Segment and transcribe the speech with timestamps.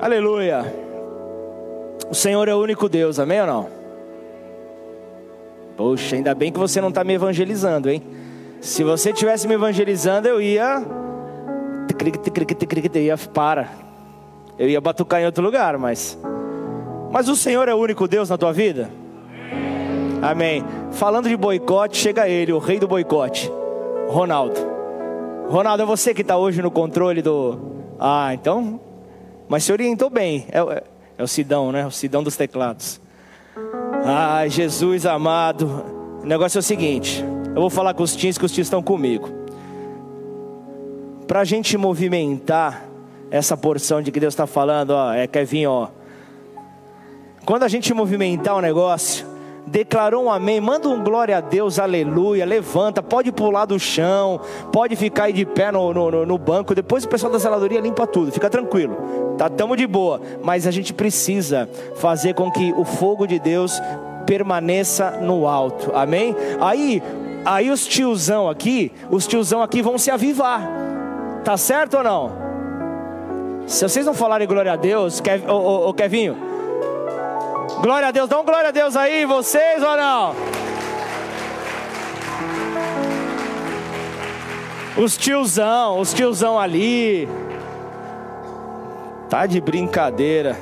[0.00, 0.64] Aleluia.
[2.10, 3.68] O Senhor é o único Deus, amém ou não?
[5.76, 8.02] Poxa, ainda bem que você não está me evangelizando, hein?
[8.62, 10.82] Se você tivesse me evangelizando, eu ia.
[12.94, 13.68] Eu ia para.
[14.58, 16.18] Eu ia batucar em outro lugar, mas.
[17.10, 18.90] Mas o Senhor é o único Deus na tua vida?
[20.22, 20.64] Amém.
[20.92, 23.52] Falando de boicote, chega ele, o rei do boicote,
[24.08, 24.58] Ronaldo.
[25.48, 27.58] Ronaldo, é você que está hoje no controle do.
[27.98, 28.80] Ah, então.
[29.50, 30.46] Mas se orientou bem.
[30.52, 30.84] É,
[31.18, 31.84] é, o Sidão, né?
[31.84, 33.00] O Sidão dos teclados.
[34.04, 35.66] Ai, Jesus amado.
[36.22, 37.24] O negócio é o seguinte.
[37.48, 39.28] Eu vou falar com os tios que os tios estão comigo.
[41.26, 42.84] Para a gente movimentar
[43.28, 45.88] essa porção de que Deus está falando, ó, é Kevin, ó.
[47.44, 49.26] Quando a gente movimentar o negócio,
[49.66, 54.40] declarou um amém, manda um glória a Deus, aleluia, levanta, pode pular do chão,
[54.72, 58.06] pode ficar aí de pé no, no, no banco, depois o pessoal da zeladoria limpa
[58.06, 62.84] tudo, fica tranquilo, tá tamo de boa, mas a gente precisa fazer com que o
[62.84, 63.80] fogo de Deus
[64.26, 66.34] permaneça no alto, amém?
[66.60, 67.02] Aí,
[67.44, 70.68] aí os tiozão aqui, os tiozão aqui vão se avivar,
[71.44, 72.50] tá certo ou não?
[73.66, 76.49] Se vocês não falarem glória a Deus, Kev, ô, Kevinho,
[77.80, 80.34] Glória a Deus, dá um glória a Deus aí, vocês ou não?
[85.02, 87.26] Os tiozão, os tiozão ali.
[89.30, 90.58] Tá de brincadeira.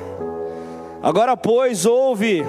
[1.03, 2.45] Agora, pois, ouve,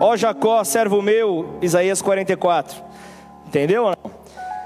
[0.00, 2.82] ó Jacó, servo meu, Isaías 44.
[3.46, 4.17] Entendeu ou não?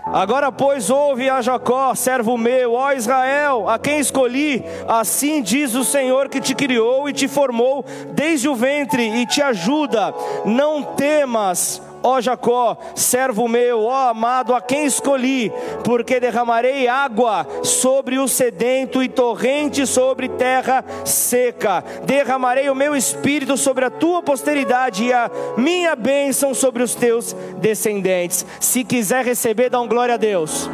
[0.04, 5.84] Agora, pois, ouve a Jacó, servo meu, ó Israel, a quem escolhi, assim diz o
[5.84, 10.12] Senhor que te criou e te formou desde o ventre e te ajuda.
[10.44, 15.52] Não temas, ó Jacó, servo meu, ó amado, a quem escolhi,
[15.84, 21.84] porque derramarei água sobre o sedento e torrente sobre terra seca.
[22.04, 27.32] Derramarei o meu espírito sobre a tua posteridade e a minha bênção sobre os teus
[27.58, 28.44] descendentes.
[28.60, 30.68] Se quiser receber, dá um glória a Deus.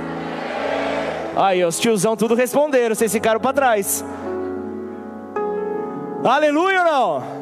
[1.37, 4.05] Aí, os tiozão tudo responderam, vocês ficaram para trás.
[6.25, 7.38] Aleluia ou não?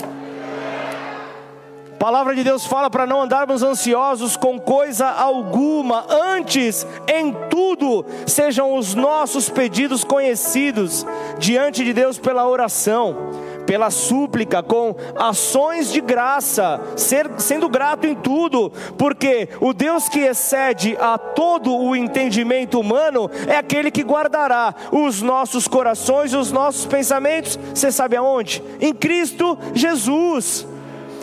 [1.97, 8.05] A palavra de Deus fala para não andarmos ansiosos com coisa alguma, antes, em tudo,
[8.27, 11.07] sejam os nossos pedidos conhecidos
[11.39, 13.31] diante de Deus pela oração,
[13.65, 20.21] pela súplica, com ações de graça, ser, sendo grato em tudo, porque o Deus que
[20.21, 26.53] excede a todo o entendimento humano é aquele que guardará os nossos corações e os
[26.53, 28.63] nossos pensamentos, você sabe aonde?
[28.83, 30.76] Em Cristo Jesus.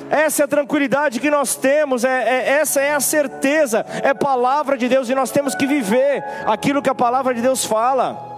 [0.10, 4.78] Essa é a tranquilidade que nós temos, é, é, essa é a certeza, é palavra
[4.78, 8.32] de Deus e nós temos que viver aquilo que a palavra de Deus fala.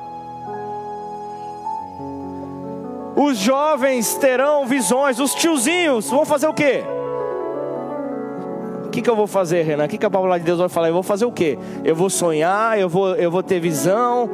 [3.15, 6.83] Os jovens terão visões, os tiozinhos vão fazer o quê?
[8.85, 9.85] O que, que eu vou fazer, Renan?
[9.85, 10.87] O que, que a palavra de Deus vai falar?
[10.89, 11.57] Eu vou fazer o quê?
[11.83, 14.29] Eu vou sonhar, eu vou, eu vou ter visão,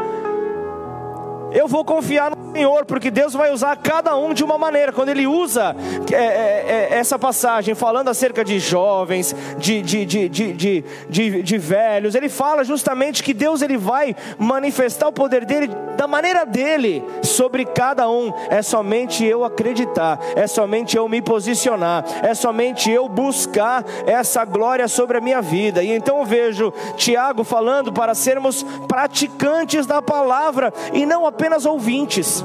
[1.51, 4.91] eu vou confiar no Senhor, porque Deus vai usar cada um de uma maneira.
[4.91, 5.75] Quando Ele usa
[6.12, 12.29] é, é, é, essa passagem falando acerca de jovens, de, de, de, de, velhos, Ele
[12.29, 18.09] fala justamente que Deus ele vai manifestar o poder dele da maneira dele sobre cada
[18.09, 18.34] um.
[18.50, 24.88] É somente eu acreditar, é somente eu me posicionar, é somente eu buscar essa glória
[24.88, 25.84] sobre a minha vida.
[25.84, 32.41] E então eu vejo Tiago falando para sermos praticantes da palavra e não apenas ouvintes.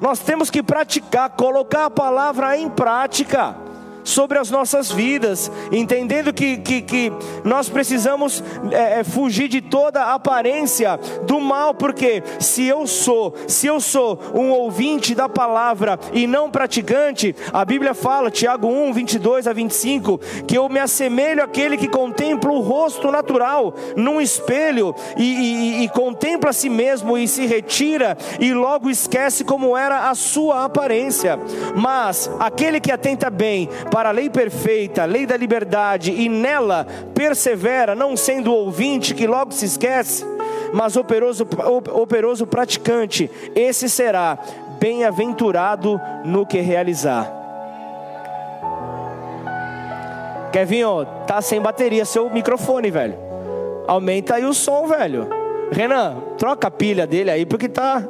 [0.00, 3.67] Nós temos que praticar, colocar a palavra em prática
[4.08, 7.12] sobre as nossas vidas, entendendo que, que, que
[7.44, 8.42] nós precisamos
[8.72, 14.18] é, é, fugir de toda aparência do mal, porque se eu sou, se eu sou
[14.34, 20.18] um ouvinte da palavra e não praticante, a Bíblia fala, Tiago 1, 22 a 25,
[20.46, 25.88] que eu me assemelho àquele que contempla o rosto natural num espelho e, e, e
[25.90, 31.38] contempla a si mesmo e se retira e logo esquece como era a sua aparência,
[31.76, 37.94] mas aquele que atenta bem para a lei perfeita, lei da liberdade, e nela persevera,
[37.94, 40.24] não sendo ouvinte que logo se esquece,
[40.72, 41.46] mas operoso,
[41.92, 44.38] operoso praticante, esse será
[44.78, 47.32] bem-aventurado no que realizar.
[50.52, 53.14] Kevinho, tá sem bateria seu microfone, velho.
[53.86, 55.28] Aumenta aí o som, velho.
[55.70, 58.02] Renan, troca a pilha dele aí, porque tá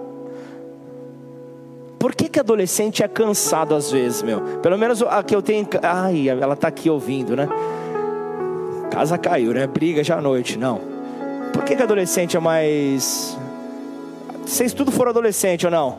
[1.98, 4.40] por que, que adolescente é cansado às vezes, meu?
[4.62, 5.66] Pelo menos a que eu tenho.
[5.82, 7.48] Ai, ela está aqui ouvindo, né?
[8.90, 9.66] Casa caiu, né?
[9.66, 10.56] Briga já à noite.
[10.56, 10.80] Não.
[11.52, 13.36] Por que, que adolescente é mais.
[14.46, 15.98] Vocês tudo foram adolescente ou não?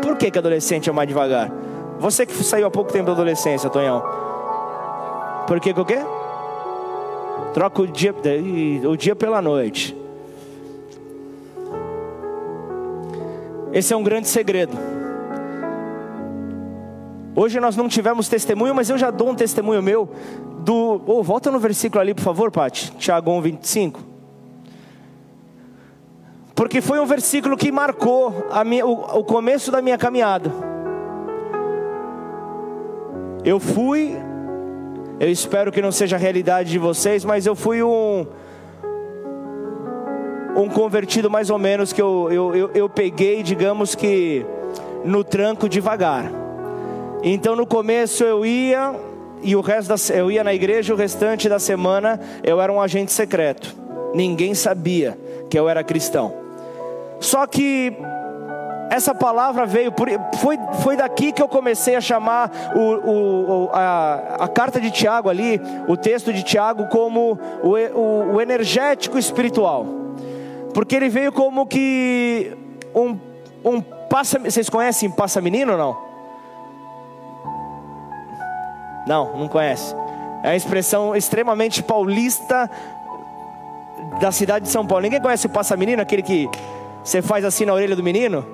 [0.00, 1.50] Por que, que adolescente é mais devagar?
[1.98, 4.02] Você que saiu há pouco tempo da adolescência, Tonhão.
[5.46, 5.98] Por que que o quê?
[7.52, 8.14] Troca o dia,
[8.88, 9.96] o dia pela noite.
[13.72, 14.76] Esse é um grande segredo.
[17.36, 20.08] Hoje nós não tivemos testemunho, mas eu já dou um testemunho meu
[20.60, 21.00] do.
[21.06, 22.90] Oh, volta no versículo ali, por favor, Pati.
[22.92, 24.00] Tiago 1, 25.
[26.54, 28.34] Porque foi um versículo que marcou
[28.66, 30.50] minha, o, o começo da minha caminhada.
[33.44, 34.16] Eu fui,
[35.20, 38.26] eu espero que não seja a realidade de vocês, mas eu fui um
[40.58, 44.44] um convertido mais ou menos que eu, eu, eu, eu peguei, digamos que
[45.04, 46.30] no tranco devagar.
[47.22, 48.94] Então no começo eu ia
[49.40, 52.80] e o resto da, eu ia na igreja o restante da semana eu era um
[52.80, 53.74] agente secreto.
[54.14, 55.16] Ninguém sabia
[55.48, 56.34] que eu era cristão.
[57.20, 57.96] Só que
[58.90, 59.92] essa palavra veio,
[60.36, 65.28] foi, foi daqui que eu comecei a chamar o, o, a, a carta de Tiago
[65.28, 70.07] ali, o texto de Tiago, como o, o, o energético espiritual.
[70.74, 72.56] Porque ele veio como que
[72.94, 73.18] um,
[73.64, 74.38] um passa.
[74.38, 76.08] Vocês conhecem passa menino ou não?
[79.06, 79.94] Não, não conhece.
[80.42, 82.70] É uma expressão extremamente paulista
[84.20, 85.02] da cidade de São Paulo.
[85.02, 86.48] Ninguém conhece o passa menino, aquele que
[87.02, 88.44] você faz assim na orelha do menino?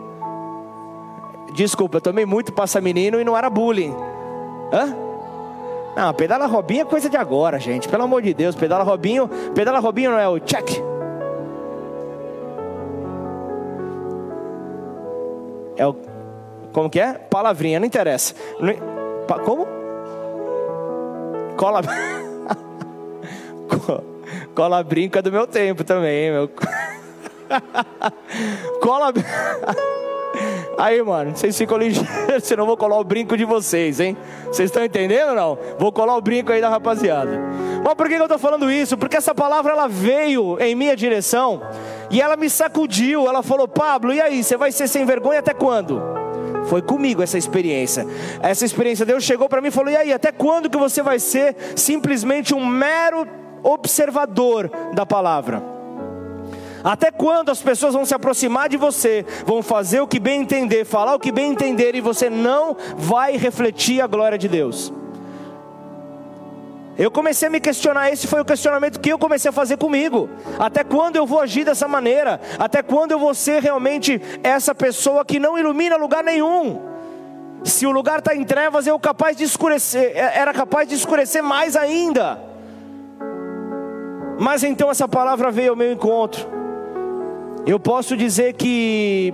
[1.54, 3.94] Desculpa, eu tomei muito passa menino e não era bullying.
[4.72, 4.96] Hã?
[5.96, 7.88] Não, pedala Robinho é coisa de agora, gente.
[7.88, 10.82] Pelo amor de Deus, pedala Robinho, pedala Robinho não é o check.
[15.76, 15.94] É o.
[16.72, 17.14] Como que é?
[17.14, 18.34] Palavrinha, não interessa.
[18.58, 18.74] Não,
[19.44, 19.66] como?
[21.56, 21.80] Cola.
[24.54, 26.50] Cola brinca do meu tempo também, meu.
[28.80, 29.12] Cola.
[30.78, 32.08] Aí, mano, vocês ficam ligeiros,
[32.44, 34.16] senão eu vou colar o brinco de vocês, hein?
[34.46, 35.58] Vocês estão entendendo ou não?
[35.78, 37.40] Vou colar o brinco aí da rapaziada.
[37.84, 38.96] Mas por que eu estou falando isso?
[38.96, 41.60] Porque essa palavra ela veio em minha direção
[42.10, 43.26] e ela me sacudiu.
[43.28, 44.42] Ela falou: Pablo, e aí?
[44.42, 46.02] Você vai ser sem vergonha até quando?
[46.66, 48.06] Foi comigo essa experiência.
[48.40, 51.18] Essa experiência, Deus chegou para mim e falou: E aí, até quando que você vai
[51.18, 53.26] ser simplesmente um mero
[53.62, 55.73] observador da palavra?
[56.84, 60.84] Até quando as pessoas vão se aproximar de você, vão fazer o que bem entender,
[60.84, 64.92] falar o que bem entender e você não vai refletir a glória de Deus?
[66.98, 70.28] Eu comecei a me questionar, esse foi o questionamento que eu comecei a fazer comigo.
[70.58, 72.38] Até quando eu vou agir dessa maneira?
[72.58, 76.82] Até quando eu vou ser realmente essa pessoa que não ilumina lugar nenhum?
[77.64, 81.42] Se o lugar está em trevas, eu capaz de escurecer, é, era capaz de escurecer
[81.42, 82.38] mais ainda.
[84.38, 86.63] Mas então essa palavra veio ao meu encontro.
[87.66, 89.32] Eu posso dizer que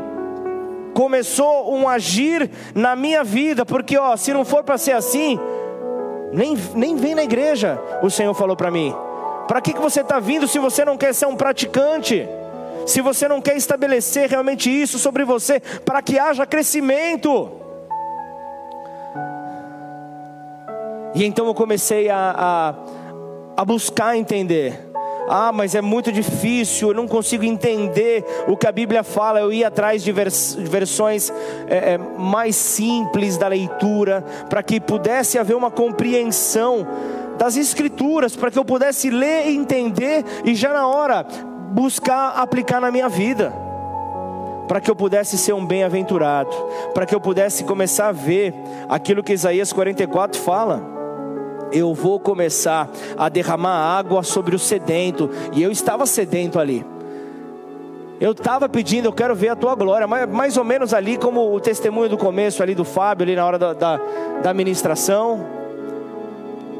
[0.94, 5.38] começou um agir na minha vida, porque ó, se não for para ser assim,
[6.32, 8.94] nem, nem vem na igreja, o Senhor falou para mim.
[9.48, 12.28] Para que, que você está vindo se você não quer ser um praticante?
[12.86, 17.50] Se você não quer estabelecer realmente isso sobre você, para que haja crescimento.
[21.14, 22.74] E então eu comecei a, a,
[23.60, 24.89] a buscar entender.
[25.32, 29.38] Ah, mas é muito difícil, eu não consigo entender o que a Bíblia fala.
[29.38, 31.32] Eu ia atrás de, vers versões
[31.68, 36.84] é, é, mais simples da leitura, para que pudesse haver uma compreensão
[37.38, 41.24] das Escrituras, para que eu pudesse ler e entender e já na hora
[41.70, 43.52] buscar aplicar na minha vida
[44.66, 46.50] para que eu pudesse ser um bem-aventurado,
[46.92, 48.52] para que eu pudesse começar a ver
[48.88, 50.99] aquilo que Isaías 44 fala
[51.72, 55.30] eu vou começar a derramar água sobre o sedento.
[55.52, 56.84] E eu estava sedento ali.
[58.20, 61.58] Eu estava pedindo, eu quero ver a tua glória, mais, ou menos ali como o
[61.58, 64.00] testemunho do começo ali do Fábio, ali na hora da, da,
[64.42, 65.46] da ministração.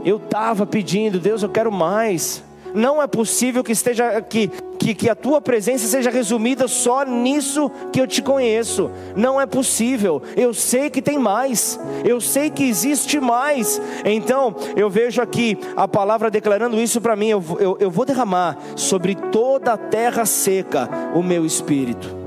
[0.05, 2.45] Eu estava pedindo, Deus, eu quero mais.
[2.75, 4.49] Não é possível que esteja que,
[4.79, 8.91] que, que a tua presença seja resumida só nisso que eu te conheço.
[9.17, 10.23] Não é possível.
[10.37, 11.79] Eu sei que tem mais.
[12.05, 13.81] Eu sei que existe mais.
[14.05, 17.29] Então, eu vejo aqui a palavra declarando isso para mim.
[17.29, 22.20] Eu, eu, eu vou derramar sobre toda a terra seca o meu espírito.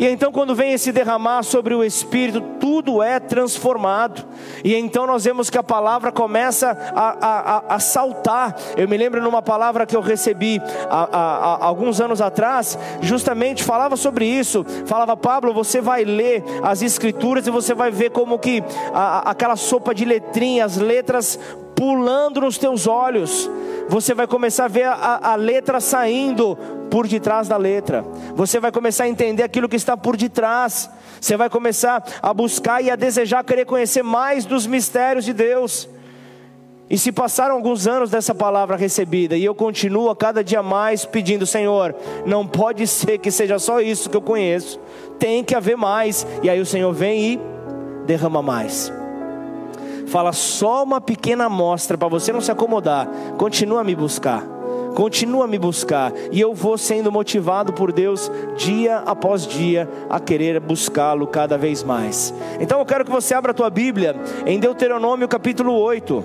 [0.00, 4.24] E então, quando vem esse derramar sobre o Espírito, tudo é transformado.
[4.64, 8.56] E então nós vemos que a palavra começa a, a, a saltar.
[8.78, 14.24] Eu me lembro numa palavra que eu recebi há, alguns anos atrás, justamente falava sobre
[14.24, 14.64] isso.
[14.86, 18.64] Falava, Pablo, você vai ler as Escrituras e você vai ver como que
[18.94, 21.38] aquela sopa de letrinhas, letras
[21.80, 23.50] pulando nos teus olhos.
[23.88, 26.54] Você vai começar a ver a, a letra saindo
[26.90, 28.04] por detrás da letra.
[28.34, 30.90] Você vai começar a entender aquilo que está por detrás.
[31.18, 35.88] Você vai começar a buscar e a desejar querer conhecer mais dos mistérios de Deus.
[36.90, 41.06] E se passaram alguns anos dessa palavra recebida e eu continuo a cada dia mais
[41.06, 41.96] pedindo, Senhor,
[42.26, 44.78] não pode ser que seja só isso que eu conheço,
[45.18, 46.26] tem que haver mais.
[46.42, 47.40] E aí o Senhor vem e
[48.04, 48.99] derrama mais.
[50.10, 53.08] Fala só uma pequena amostra para você não se acomodar.
[53.38, 54.44] Continua a me buscar.
[54.94, 60.18] Continua a me buscar e eu vou sendo motivado por Deus dia após dia a
[60.18, 62.34] querer buscá-lo cada vez mais.
[62.58, 66.24] Então eu quero que você abra a tua Bíblia em Deuteronômio capítulo 8.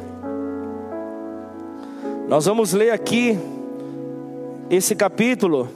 [2.27, 3.37] Nós vamos ler aqui
[4.67, 5.69] esse capítulo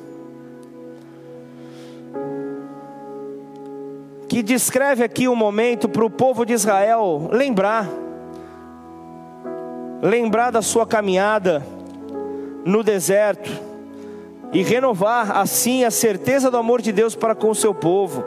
[4.29, 7.89] que descreve aqui um momento para o povo de Israel lembrar,
[10.03, 11.65] lembrar da sua caminhada
[12.63, 13.49] no deserto
[14.53, 18.23] e renovar assim a certeza do amor de Deus para com o seu povo.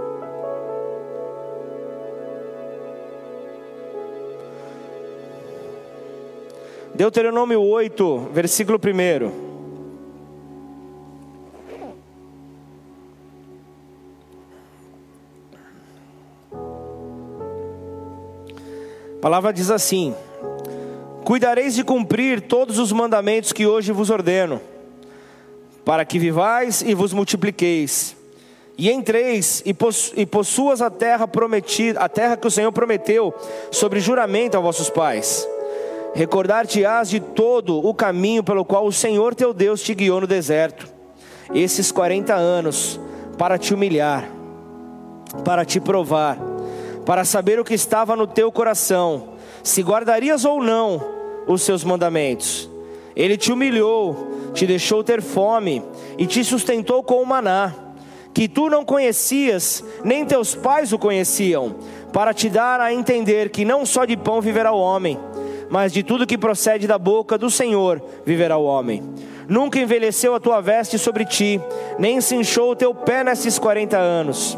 [6.92, 9.51] Deuteronômio 8, versículo 1.
[19.22, 20.16] A palavra diz assim:
[21.24, 24.60] Cuidareis de cumprir todos os mandamentos que hoje vos ordeno,
[25.84, 28.16] para que vivais e vos multipliqueis,
[28.76, 33.32] e entreis e possuas a terra prometida, a terra que o Senhor prometeu
[33.70, 35.48] sobre juramento a vossos pais.
[36.16, 40.88] Recordar-te-ás de todo o caminho pelo qual o Senhor teu Deus te guiou no deserto,
[41.54, 42.98] esses 40 anos,
[43.38, 44.28] para te humilhar,
[45.44, 46.51] para te provar,
[47.04, 49.30] para saber o que estava no teu coração,
[49.62, 51.00] se guardarias ou não
[51.46, 52.70] os seus mandamentos.
[53.14, 55.82] Ele te humilhou, te deixou ter fome
[56.16, 57.74] e te sustentou com o maná,
[58.32, 61.76] que tu não conhecias, nem teus pais o conheciam,
[62.12, 65.18] para te dar a entender que não só de pão viverá o homem,
[65.68, 69.02] mas de tudo que procede da boca do Senhor viverá o homem.
[69.48, 71.60] Nunca envelheceu a tua veste sobre ti,
[71.98, 74.56] nem se inchou o teu pé nesses quarenta anos.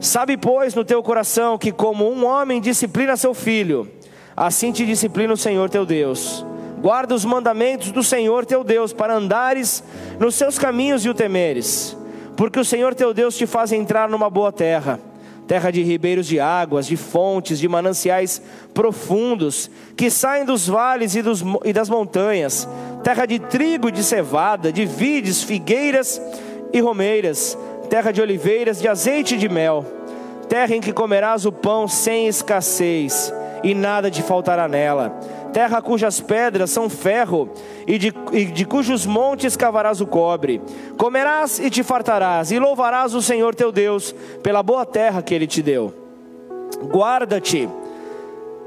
[0.00, 3.86] Sabe, pois, no teu coração que, como um homem disciplina seu filho,
[4.34, 6.44] assim te disciplina o Senhor teu Deus.
[6.80, 9.84] Guarda os mandamentos do Senhor teu Deus, para andares
[10.18, 11.94] nos seus caminhos e o temeres,
[12.34, 14.98] porque o Senhor teu Deus te faz entrar numa boa terra
[15.50, 18.40] terra de ribeiros de águas, de fontes, de mananciais
[18.72, 22.68] profundos, que saem dos vales e, dos, e das montanhas,
[23.02, 26.22] terra de trigo e de cevada, de vides, figueiras
[26.72, 27.58] e romeiras,
[27.90, 29.84] terra de oliveiras, de azeite e de mel,
[30.48, 35.14] terra em que comerás o pão sem escassez, e nada te faltará nela
[35.50, 37.50] terra cujas pedras são ferro,
[37.86, 40.60] e de, e de cujos montes cavarás o cobre.
[40.96, 45.46] Comerás e te fartarás, e louvarás o Senhor teu Deus pela boa terra que ele
[45.46, 45.92] te deu.
[46.84, 47.68] Guarda-te,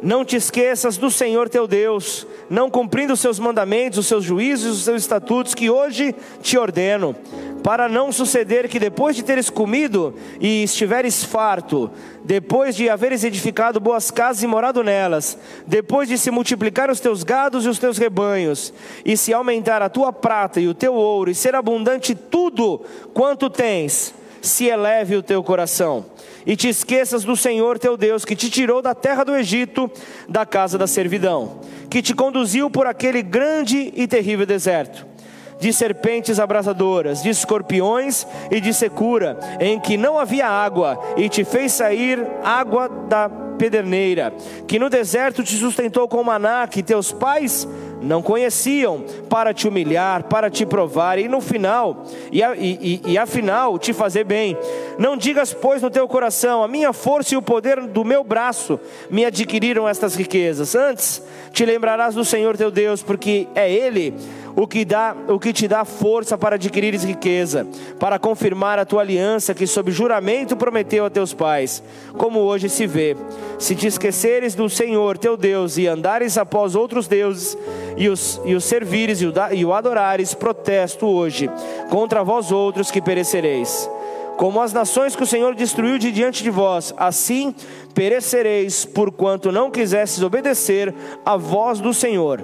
[0.03, 4.77] não te esqueças do Senhor teu Deus, não cumprindo os seus mandamentos, os seus juízos,
[4.77, 7.15] os seus estatutos que hoje te ordeno
[7.63, 11.89] para não suceder que depois de teres comido e estiveres farto,
[12.23, 17.23] depois de haveres edificado boas casas e morado nelas, depois de se multiplicar os teus
[17.23, 18.73] gados e os teus rebanhos,
[19.05, 22.81] e se aumentar a tua prata e o teu ouro, e ser abundante tudo
[23.13, 26.05] quanto tens, se eleve o teu coração,
[26.45, 29.89] e te esqueças do Senhor teu Deus, que te tirou da terra do Egito,
[30.27, 31.59] da casa da servidão,
[31.89, 35.13] que te conduziu por aquele grande e terrível deserto
[35.59, 41.45] de serpentes abrasadoras, de escorpiões e de secura, em que não havia água, e te
[41.45, 44.33] fez sair água da pederneira,
[44.67, 47.65] que no deserto te sustentou com maná, que teus pais
[48.03, 53.17] não conheciam, para te humilhar, para te provar, e no final, e, e, e, e
[53.17, 54.57] afinal te fazer bem.
[54.97, 58.79] Não digas, pois, no teu coração: a minha força e o poder do meu braço
[59.09, 60.75] me adquiriram estas riquezas.
[60.75, 64.13] Antes te lembrarás do Senhor teu Deus, porque é Ele
[64.55, 67.67] o que, dá, o que te dá força para adquirires riqueza,
[67.99, 71.81] para confirmar a tua aliança que sob juramento prometeu a teus pais,
[72.17, 73.15] como hoje se vê.
[73.57, 77.57] Se te esqueceres do Senhor teu Deus e andares após outros deuses
[77.97, 81.49] e os, e os servires e o, e o adorares, protesto hoje
[81.89, 83.89] contra vós outros que perecereis.
[84.37, 87.53] Como as nações que o Senhor destruiu de diante de vós, assim
[87.93, 90.93] perecereis, porquanto não quisesses obedecer
[91.23, 92.43] à voz do Senhor,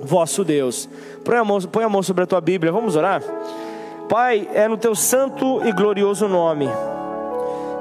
[0.00, 0.88] vosso Deus.
[1.24, 3.22] Põe a, mão, põe a mão sobre a tua Bíblia, vamos orar?
[4.08, 6.68] Pai, é no teu santo e glorioso nome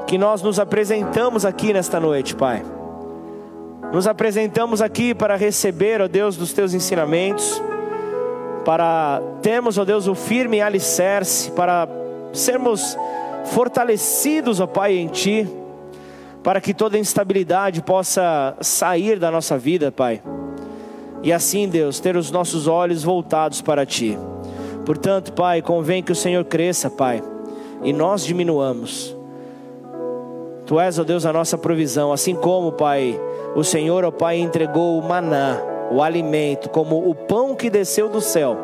[0.07, 2.63] que nós nos apresentamos aqui nesta noite, Pai.
[3.93, 7.61] Nos apresentamos aqui para receber, ó Deus, dos teus ensinamentos,
[8.65, 11.87] para termos, ó Deus, o firme alicerce, para
[12.33, 12.97] sermos
[13.45, 15.47] fortalecidos, ó Pai, em Ti,
[16.43, 20.21] para que toda instabilidade possa sair da nossa vida, Pai.
[21.23, 24.17] E assim, Deus, ter os nossos olhos voltados para Ti.
[24.85, 27.21] Portanto, Pai, convém que o Senhor cresça, Pai,
[27.83, 29.15] e nós diminuamos.
[30.65, 33.19] Tu és, ó Deus, a nossa provisão, assim como, Pai,
[33.55, 35.61] o Senhor, ó Pai, entregou o maná,
[35.91, 38.57] o alimento, como o pão que desceu do céu,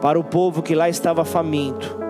[0.00, 2.07] para o povo que lá estava faminto.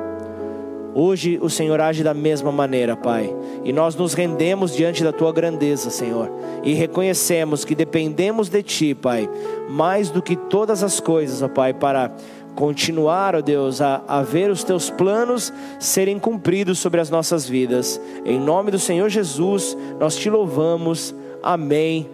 [1.01, 5.33] Hoje o Senhor age da mesma maneira, Pai, e nós nos rendemos diante da tua
[5.33, 6.29] grandeza, Senhor,
[6.65, 9.31] e reconhecemos que dependemos de Ti, Pai,
[9.71, 12.11] mais do que todas as coisas, ó Pai, para
[12.57, 18.01] continuar, ó Deus, a, a ver os teus planos serem cumpridos sobre as nossas vidas.
[18.25, 21.15] Em nome do Senhor Jesus, nós te louvamos.
[21.41, 22.11] Amém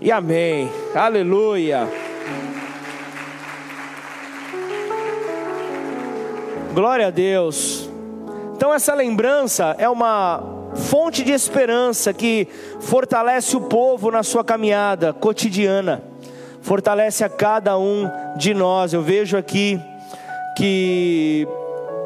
[0.00, 0.70] e amém.
[0.94, 1.88] Aleluia.
[6.72, 7.87] Glória a Deus.
[8.58, 10.42] Então, essa lembrança é uma
[10.74, 12.48] fonte de esperança que
[12.80, 16.02] fortalece o povo na sua caminhada cotidiana,
[16.60, 18.92] fortalece a cada um de nós.
[18.92, 19.80] Eu vejo aqui
[20.56, 21.46] que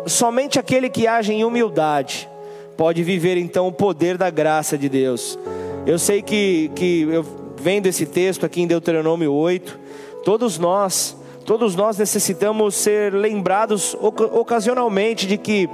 [0.05, 2.29] somente aquele que age em humildade
[2.77, 5.39] pode viver então o poder da graça de Deus.
[5.87, 7.25] Eu sei que, que eu
[7.57, 9.81] vendo esse texto aqui em Deuteronômio 8,
[10.23, 11.17] todos nós,
[11.47, 15.67] todos nós necessitamos ser lembrados ocasionalmente de que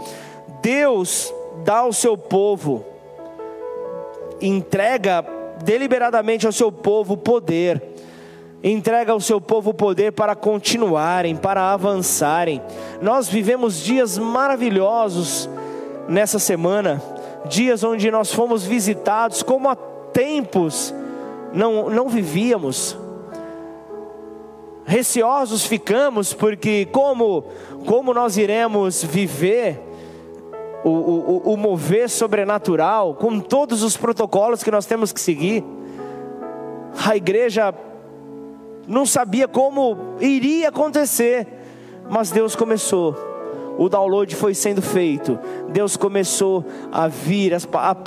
[0.62, 1.32] Deus
[1.64, 2.84] dá ao seu povo,
[4.40, 5.24] entrega
[5.64, 7.82] deliberadamente ao seu povo poder,
[8.62, 12.62] entrega ao seu povo poder para continuarem, para avançarem.
[13.00, 15.48] Nós vivemos dias maravilhosos
[16.08, 17.02] nessa semana,
[17.46, 20.94] dias onde nós fomos visitados como a tempos
[21.52, 22.96] não, não vivíamos.
[24.84, 27.44] Receosos ficamos, porque como,
[27.86, 29.87] como nós iremos viver
[30.88, 35.64] o, o, o mover sobrenatural, com todos os protocolos que nós temos que seguir?
[37.06, 37.74] A igreja
[38.86, 41.46] não sabia como iria acontecer,
[42.10, 43.14] mas Deus começou
[43.78, 45.38] o download foi sendo feito,
[45.70, 47.58] Deus começou a vir, a,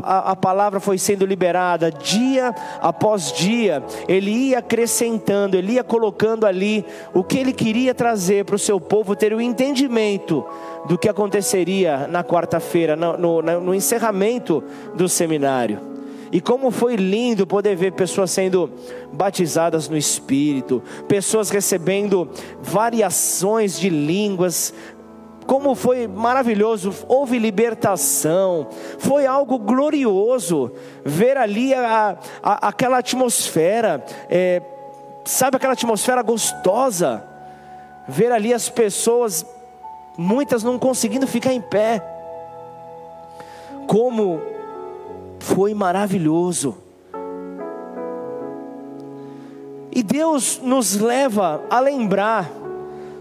[0.03, 1.89] a, a, palavra foi sendo liberada.
[1.89, 8.43] Dia após dia, Ele ia acrescentando, Ele ia colocando ali o que Ele queria trazer
[8.43, 10.45] para o seu povo ter o entendimento
[10.89, 14.61] do que aconteceria na quarta-feira, no, no, no encerramento
[14.93, 15.91] do seminário.
[16.31, 18.69] E como foi lindo poder ver pessoas sendo
[19.11, 22.29] batizadas no Espírito, pessoas recebendo
[22.61, 24.73] variações de línguas,
[25.45, 28.67] como foi maravilhoso, houve libertação,
[28.99, 30.71] foi algo glorioso
[31.03, 34.61] ver ali a, a, aquela atmosfera, é,
[35.25, 37.23] sabe aquela atmosfera gostosa,
[38.07, 39.45] ver ali as pessoas,
[40.17, 42.01] muitas não conseguindo ficar em pé,
[43.87, 44.41] como
[45.39, 46.77] foi maravilhoso.
[49.93, 52.60] E Deus nos leva a lembrar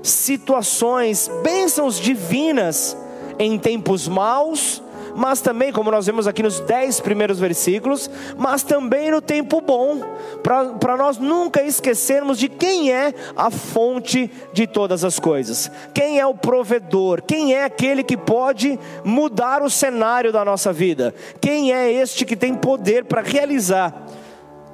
[0.02, 2.96] situações, bênçãos divinas
[3.38, 4.82] em tempos maus,
[5.14, 10.00] mas também, como nós vemos aqui nos dez primeiros versículos, mas também no tempo bom,
[10.42, 16.26] para nós nunca esquecermos de quem é a fonte de todas as coisas, quem é
[16.26, 21.92] o provedor, quem é aquele que pode mudar o cenário da nossa vida, quem é
[21.92, 24.06] este que tem poder para realizar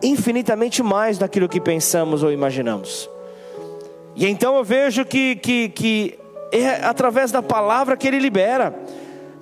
[0.03, 3.16] infinitamente mais daquilo que pensamos ou imaginamos.
[4.17, 6.19] E então eu vejo que, que, que
[6.51, 8.75] é através da palavra que ele libera,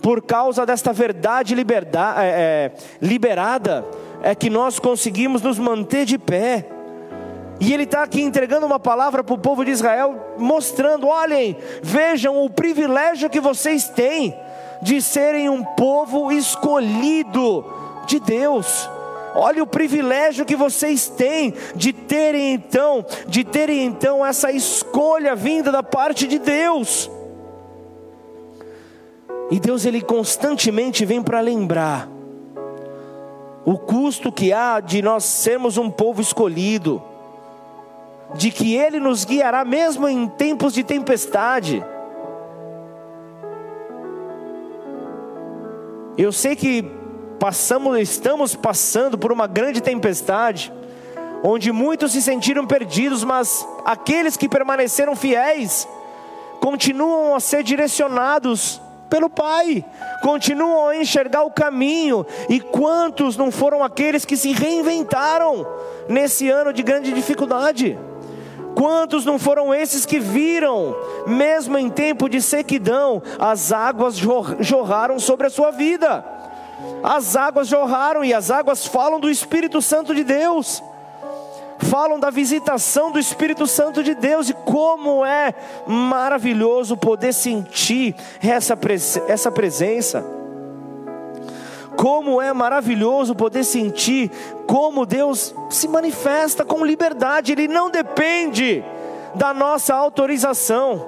[0.03, 1.63] por causa desta verdade é,
[2.19, 3.87] é, liberada,
[4.23, 6.67] é que nós conseguimos nos manter de pé.
[7.61, 12.45] E ele está aqui entregando uma palavra para o povo de Israel, mostrando: olhem, vejam
[12.45, 14.37] o privilégio que vocês têm
[14.83, 17.65] de serem um povo escolhido
[18.07, 18.91] de Deus.
[19.35, 25.73] Olha o privilégio que vocês têm de terem então, de terem então essa escolha vinda
[25.73, 27.11] da parte de Deus.
[29.51, 32.09] E Deus ele constantemente vem para lembrar
[33.65, 37.03] o custo que há de nós sermos um povo escolhido,
[38.35, 41.85] de que ele nos guiará mesmo em tempos de tempestade.
[46.17, 46.85] Eu sei que
[47.45, 50.73] passamos, estamos passando por uma grande tempestade,
[51.43, 55.87] onde muitos se sentiram perdidos, mas aqueles que permaneceram fiéis
[56.59, 58.81] continuam a ser direcionados
[59.11, 59.85] pelo Pai,
[60.23, 62.25] continuam a enxergar o caminho.
[62.49, 65.67] E quantos não foram aqueles que se reinventaram
[66.09, 67.99] nesse ano de grande dificuldade?
[68.75, 74.17] Quantos não foram esses que viram, mesmo em tempo de sequidão, as águas
[74.61, 76.34] jorraram sobre a sua vida?
[77.05, 80.83] As águas jorraram e as águas falam do Espírito Santo de Deus.
[81.81, 85.53] Falam da visitação do Espírito Santo de Deus e como é
[85.87, 90.25] maravilhoso poder sentir essa, pres essa presença.
[91.95, 94.31] Como é maravilhoso poder sentir
[94.67, 98.83] como Deus se manifesta com liberdade, Ele não depende
[99.35, 101.07] da nossa autorização,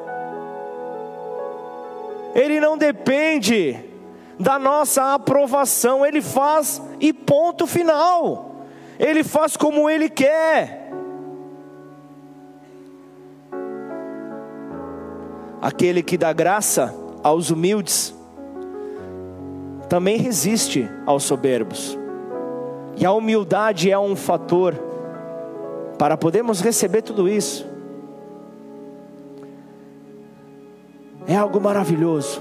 [2.34, 3.95] Ele não depende
[4.38, 8.56] da nossa aprovação, Ele faz e ponto final.
[8.98, 10.90] Ele faz como Ele quer.
[15.60, 18.14] Aquele que dá graça aos humildes,
[19.88, 21.98] também resiste aos soberbos.
[22.96, 24.74] E a humildade é um fator
[25.98, 27.66] para podermos receber tudo isso.
[31.26, 32.40] É algo maravilhoso.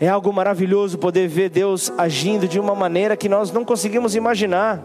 [0.00, 4.82] É algo maravilhoso poder ver Deus agindo de uma maneira que nós não conseguimos imaginar.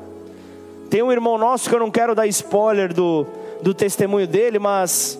[0.89, 3.25] Tem um irmão nosso que eu não quero dar spoiler do,
[3.61, 5.19] do testemunho dele, mas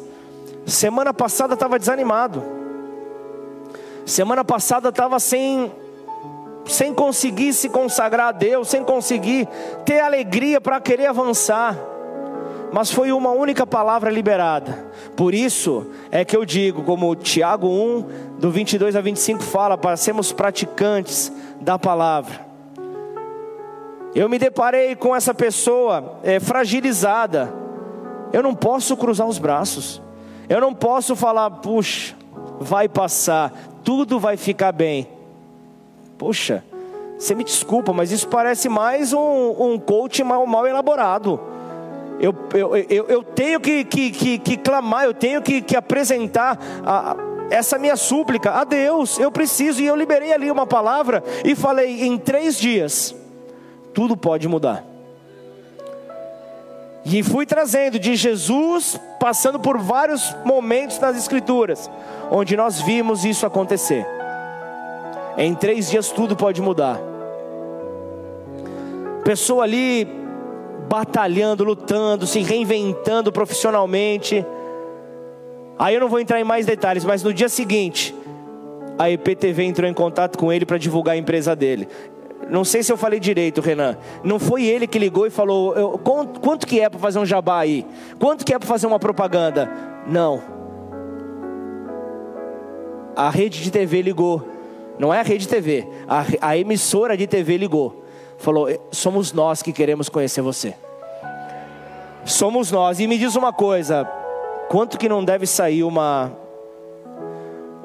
[0.66, 2.44] semana passada estava desanimado.
[4.06, 5.72] Semana passada estava sem,
[6.66, 9.48] sem conseguir se consagrar a Deus, sem conseguir
[9.86, 11.76] ter alegria para querer avançar
[12.72, 14.86] mas foi uma única palavra liberada.
[15.16, 19.98] Por isso é que eu digo, como Tiago 1, do 22 a 25 fala, para
[19.98, 22.48] sermos praticantes da palavra.
[24.14, 27.54] Eu me deparei com essa pessoa é, fragilizada.
[28.32, 30.02] Eu não posso cruzar os braços.
[30.48, 32.16] Eu não posso falar, puxa,
[32.60, 33.54] vai passar,
[33.84, 35.08] tudo vai ficar bem.
[36.18, 36.64] Puxa,
[37.18, 41.40] você me desculpa, mas isso parece mais um, um coach mal, mal elaborado
[42.20, 46.60] eu, eu, eu, eu tenho que, que, que, que, clamar, eu tenho que, que apresentar
[46.86, 47.16] a,
[47.50, 49.18] essa minha súplica a Deus.
[49.18, 53.16] Eu preciso, e eu liberei ali uma palavra e falei: em três dias,
[53.94, 54.84] tudo pode mudar.
[57.06, 61.90] E fui trazendo de Jesus, passando por vários momentos nas Escrituras,
[62.30, 64.06] onde nós vimos isso acontecer.
[65.38, 67.00] Em três dias tudo pode mudar.
[69.24, 70.20] Pessoa ali
[70.90, 74.44] batalhando, lutando, se reinventando profissionalmente.
[75.78, 78.14] Aí eu não vou entrar em mais detalhes, mas no dia seguinte,
[78.98, 81.88] a EPTV entrou em contato com ele para divulgar a empresa dele.
[82.50, 83.96] Não sei se eu falei direito, Renan.
[84.24, 86.00] Não foi ele que ligou e falou:
[86.42, 87.86] quanto que é para fazer um jabá aí?
[88.18, 89.72] Quanto que é para fazer uma propaganda?
[90.08, 90.42] Não.
[93.16, 94.48] A rede de TV ligou.
[94.98, 95.88] Não é a rede de TV.
[96.08, 97.99] A, a emissora de TV ligou
[98.40, 100.74] falou: somos nós que queremos conhecer você.
[102.26, 103.00] Somos nós.
[103.00, 104.06] E me diz uma coisa:
[104.70, 106.32] quanto que não deve sair uma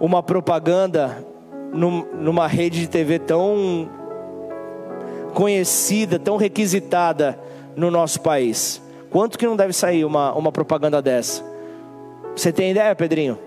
[0.00, 1.24] uma propaganda
[1.72, 3.88] num, numa rede de TV tão
[5.32, 7.38] conhecida, tão requisitada
[7.76, 8.82] no nosso país?
[9.10, 11.44] Quanto que não deve sair uma, uma propaganda dessa?
[12.34, 13.38] Você tem ideia, Pedrinho?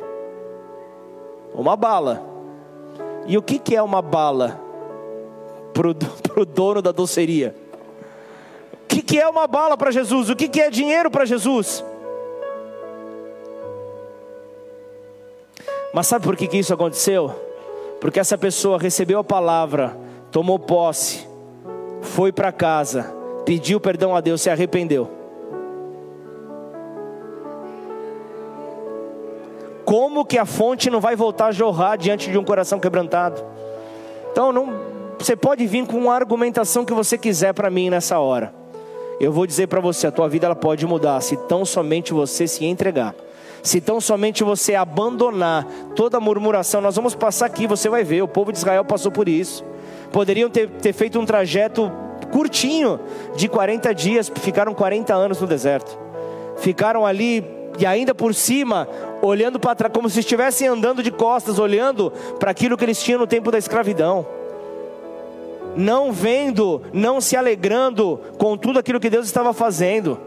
[1.54, 2.24] Uma bala.
[3.26, 4.67] E o que, que é uma bala?
[5.78, 7.56] Para o dono da doceria.
[8.74, 10.30] O que, que é uma bala para Jesus?
[10.30, 11.84] O que, que é dinheiro para Jesus?
[15.94, 17.34] Mas sabe por que, que isso aconteceu?
[18.00, 19.98] Porque essa pessoa recebeu a palavra,
[20.32, 21.28] tomou posse,
[22.02, 23.14] foi para casa,
[23.46, 25.10] pediu perdão a Deus, se arrependeu.
[29.84, 33.44] Como que a fonte não vai voltar a jorrar diante de um coração quebrantado?
[34.32, 34.68] Então não,
[35.20, 38.54] você pode vir com uma argumentação que você quiser para mim nessa hora.
[39.20, 42.48] Eu vou dizer para você, a tua vida ela pode mudar se tão somente você
[42.48, 43.16] se entregar.
[43.64, 48.28] Se tão somente você abandonar toda murmuração, nós vamos passar aqui, você vai ver, o
[48.28, 49.66] povo de Israel passou por isso.
[50.12, 51.92] Poderiam ter, ter feito um trajeto
[52.32, 53.00] curtinho
[53.36, 55.98] de 40 dias, ficaram 40 anos no deserto.
[56.58, 57.44] Ficaram ali
[57.80, 58.88] e ainda por cima,
[59.22, 63.20] olhando para trás, como se estivessem andando de costas, olhando para aquilo que eles tinham
[63.20, 64.37] no tempo da escravidão
[65.78, 70.20] não vendo, não se alegrando com tudo aquilo que Deus estava fazendo.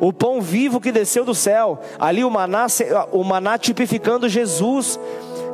[0.00, 2.66] O pão vivo que desceu do céu, ali o maná,
[3.12, 4.98] o maná tipificando Jesus,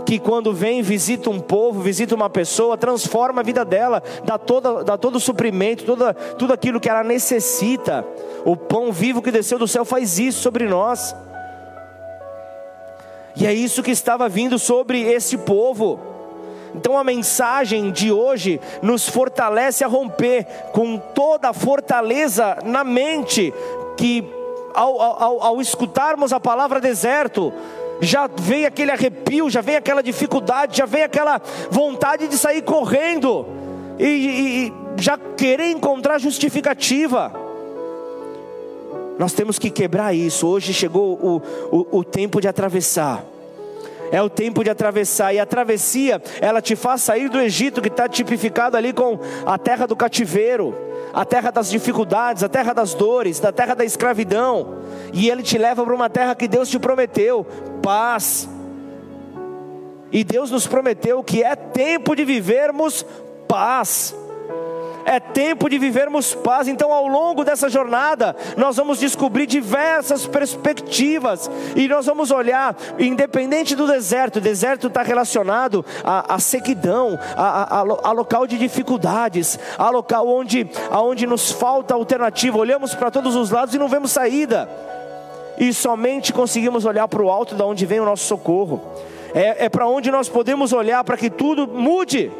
[0.06, 4.82] que quando vem, visita um povo, visita uma pessoa, transforma a vida dela, dá, toda,
[4.82, 8.06] dá todo o suprimento, toda, tudo aquilo que ela necessita.
[8.42, 11.14] O pão vivo que desceu do céu faz isso sobre nós.
[13.36, 16.00] E é isso que estava vindo sobre esse povo.
[16.74, 23.52] Então a mensagem de hoje nos fortalece a romper com toda a fortaleza na mente,
[23.96, 24.24] que
[24.74, 27.52] ao, ao, ao escutarmos a palavra deserto,
[28.00, 33.46] já vem aquele arrepio, já vem aquela dificuldade, já vem aquela vontade de sair correndo
[33.98, 37.32] e, e, já querer encontrar justificativa.
[39.18, 40.46] Nós temos que quebrar isso.
[40.46, 41.42] Hoje chegou o,
[41.76, 43.24] o, o tempo de atravessar.
[44.10, 47.88] É o tempo de atravessar, e a travessia, ela te faz sair do Egito, que
[47.88, 50.74] está tipificado ali com a terra do cativeiro,
[51.12, 54.78] a terra das dificuldades, a terra das dores, da terra da escravidão,
[55.12, 57.46] e ele te leva para uma terra que Deus te prometeu,
[57.82, 58.48] paz.
[60.10, 63.04] E Deus nos prometeu que é tempo de vivermos
[63.46, 64.14] paz
[65.08, 66.68] é tempo de vivermos paz.
[66.68, 73.74] Então, ao longo dessa jornada, nós vamos descobrir diversas perspectivas e nós vamos olhar, independente
[73.74, 79.58] do deserto, o deserto está relacionado à, à sequidão, a, a, a, local de dificuldades,
[79.78, 82.58] a local onde, onde nos falta alternativa.
[82.58, 84.68] Olhamos para todos os lados e não vemos saída,
[85.58, 88.82] e somente conseguimos olhar para o alto, da onde vem o nosso socorro.
[89.34, 92.30] É, é para onde nós podemos olhar para que tudo mude.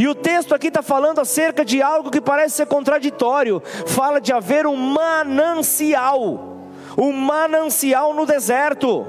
[0.00, 3.62] E o texto aqui está falando acerca de algo que parece ser contraditório.
[3.86, 6.56] Fala de haver um manancial,
[6.96, 9.06] um manancial no deserto.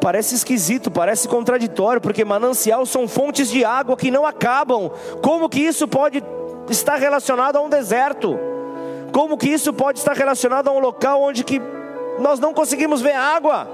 [0.00, 4.92] Parece esquisito, parece contraditório, porque manancial são fontes de água que não acabam.
[5.20, 6.22] Como que isso pode
[6.70, 8.38] estar relacionado a um deserto?
[9.10, 11.60] Como que isso pode estar relacionado a um local onde que
[12.20, 13.68] nós não conseguimos ver água?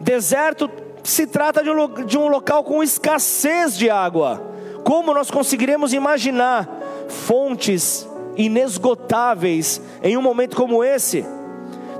[0.00, 4.42] Deserto se trata de um, de um local com escassez de água.
[4.84, 6.68] Como nós conseguiremos imaginar
[7.08, 11.24] fontes inesgotáveis em um momento como esse?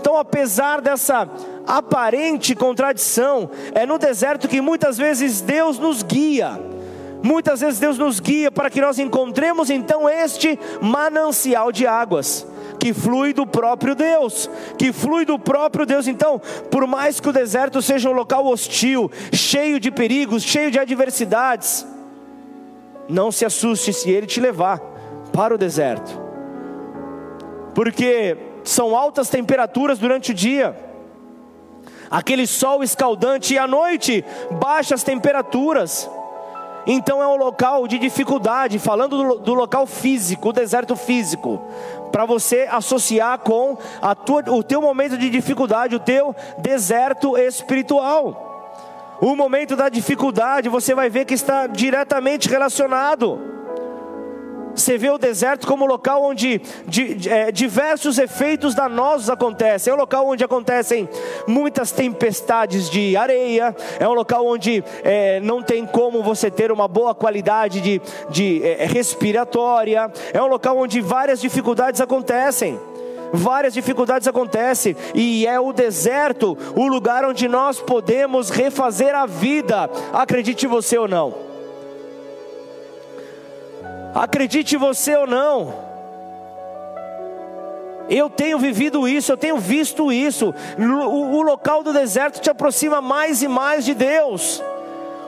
[0.00, 1.28] Então, apesar dessa
[1.66, 6.60] aparente contradição, é no deserto que muitas vezes Deus nos guia.
[7.22, 12.46] Muitas vezes Deus nos guia para que nós encontremos então este manancial de águas
[12.78, 16.06] que flui do próprio Deus, que flui do próprio Deus.
[16.06, 20.78] Então, por mais que o deserto seja um local hostil, cheio de perigos, cheio de
[20.78, 21.86] adversidades,
[23.08, 24.80] não se assuste se ele te levar
[25.32, 26.20] para o deserto,
[27.74, 30.76] porque são altas temperaturas durante o dia,
[32.10, 36.08] aquele sol escaldante, e à noite, baixas temperaturas.
[36.86, 41.60] Então é um local de dificuldade, falando do, local físico, o deserto físico,
[42.16, 43.76] para você associar com
[44.24, 49.18] tua, o teu momento de dificuldade, o teu deserto espiritual.
[49.20, 53.55] O momento da dificuldade, você vai ver que está diretamente relacionado.
[54.76, 56.60] Você vê o deserto como local onde
[57.28, 59.90] é, diversos efeitos danosos acontecem.
[59.90, 61.08] É um local onde acontecem
[61.46, 63.74] muitas tempestades de areia.
[63.98, 68.62] É um local onde é, não tem como você ter uma boa qualidade de, de
[68.62, 70.12] é, respiratória.
[70.32, 72.78] É um local onde várias dificuldades acontecem
[73.32, 79.90] várias dificuldades acontecem, e é o deserto o lugar onde nós podemos refazer a vida,
[80.12, 81.55] acredite você ou não.
[84.16, 85.74] Acredite você ou não.
[88.08, 90.54] Eu tenho vivido isso, eu tenho visto isso.
[90.78, 94.62] O, local do deserto te aproxima mais e mais de Deus.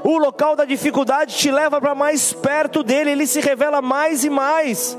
[0.03, 4.31] O local da dificuldade te leva para mais perto dele, ele se revela mais e
[4.31, 4.96] mais.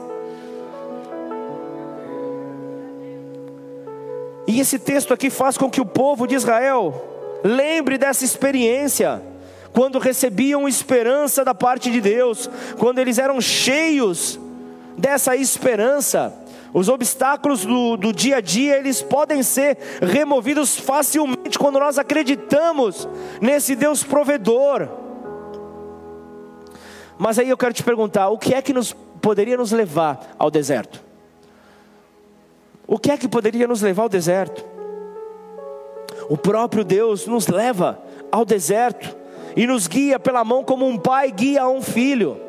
[4.46, 6.94] E esse texto aqui faz com que o povo de Israel
[7.44, 9.20] lembre dessa experiência
[9.74, 14.40] quando recebiam esperança da parte de Deus, quando eles eram cheios
[14.98, 16.34] dessa esperança,
[16.74, 23.08] os obstáculos do, do dia a dia, eles podem ser removidos facilmente quando nós acreditamos
[23.42, 24.90] nesse Deus provedor.
[27.18, 30.50] Mas aí eu quero te perguntar, o que é que nos poderia nos levar ao
[30.50, 31.04] deserto?
[32.88, 34.64] O que é que poderia nos levar ao deserto?
[36.30, 38.02] O próprio Deus nos leva
[38.32, 39.19] ao deserto
[39.60, 42.40] e nos guia pela mão como um pai guia um filho.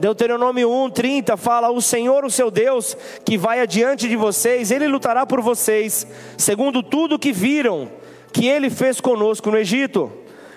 [0.00, 5.24] Deuteronômio 1:30 fala: "O Senhor, o seu Deus, que vai adiante de vocês, ele lutará
[5.24, 6.04] por vocês,
[6.36, 7.88] segundo tudo que viram
[8.32, 10.10] que ele fez conosco no Egito."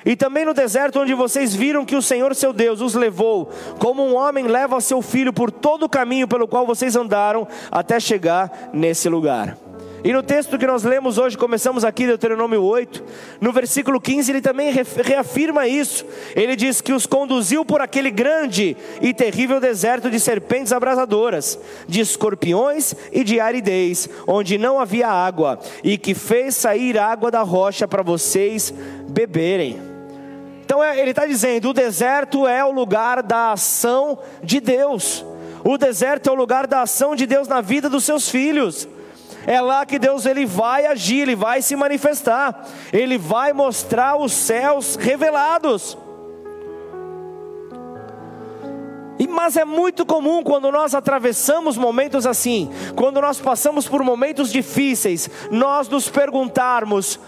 [0.04, 4.04] E também no deserto onde vocês viram que o Senhor seu Deus os levou, como
[4.04, 8.72] um homem leva seu filho por todo o caminho pelo qual vocês andaram até chegar
[8.74, 9.69] nesse lugar.
[10.04, 13.04] E no texto que nós lemos hoje, começamos aqui, Deuteronômio 8,
[13.42, 16.06] no versículo 15, ele também reafirma isso.
[16.36, 22.00] Ele diz que os conduziu por aquele grande e terrível deserto de serpentes abrasadoras, de
[22.00, 27.86] escorpiões e de aridez, onde não havia água, e que fez sair água da rocha
[27.88, 28.74] para vocês
[29.10, 29.82] beberem.
[30.64, 35.26] Então é, ele está dizendo: o deserto é o lugar da ação de Deus.
[35.64, 38.88] O deserto é o lugar da ação de Deus na vida dos seus filhos.
[39.50, 42.68] É lá que Deus ele vai agir, ele vai se manifestar.
[42.94, 45.98] Ele vai mostrar os céus revelados.
[49.28, 55.28] Mas é muito comum quando nós atravessamos momentos assim, quando nós passamos por momentos difíceis,
[55.50, 57.20] nós nos perguntarmos: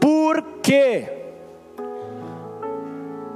[0.00, 1.08] por quê?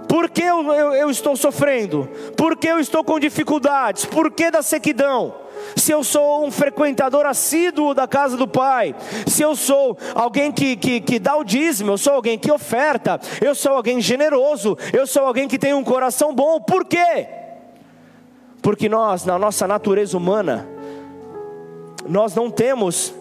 [0.06, 2.08] Por que eu, eu, eu estou sofrendo?
[2.36, 4.04] Por que eu estou com dificuldades?
[4.04, 5.47] Por que da sequidão?
[5.76, 8.94] Se eu sou um frequentador assíduo da casa do Pai,
[9.26, 13.20] se eu sou alguém que, que, que dá o dízimo, eu sou alguém que oferta,
[13.40, 17.28] eu sou alguém generoso, eu sou alguém que tem um coração bom, por quê?
[18.62, 20.68] Porque nós, na nossa natureza humana,
[22.06, 23.14] nós não temos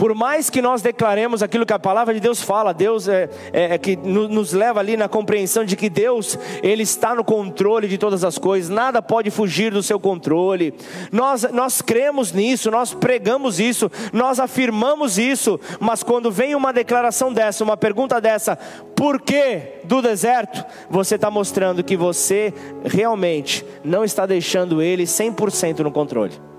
[0.00, 3.74] por mais que nós declaremos aquilo que a palavra de Deus fala, Deus é, é,
[3.74, 7.98] é que nos leva ali na compreensão de que Deus ele está no controle de
[7.98, 10.72] todas as coisas, nada pode fugir do seu controle.
[11.12, 17.30] Nós nós cremos nisso, nós pregamos isso, nós afirmamos isso, mas quando vem uma declaração
[17.30, 18.56] dessa, uma pergunta dessa,
[18.96, 20.64] por que do deserto?
[20.88, 22.54] Você está mostrando que você
[22.86, 26.50] realmente não está deixando Ele 100% no controle.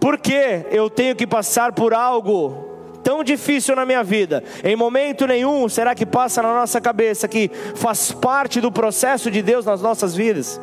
[0.00, 2.64] Por que eu tenho que passar por algo
[3.02, 4.42] tão difícil na minha vida?
[4.62, 9.42] Em momento nenhum, será que passa na nossa cabeça que faz parte do processo de
[9.42, 10.60] Deus nas nossas vidas?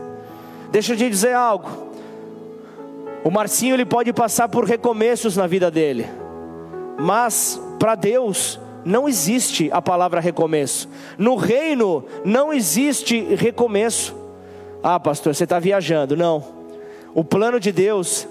[0.72, 1.70] Deixa eu te dizer algo.
[3.24, 6.10] O Marcinho ele pode passar por recomeços na vida dele,
[7.00, 10.90] mas para Deus não existe a palavra recomeço.
[11.18, 14.16] No reino não existe recomeço.
[14.82, 16.18] Ah, pastor, você está viajando.
[16.18, 16.44] Não.
[17.14, 18.28] O plano de Deus,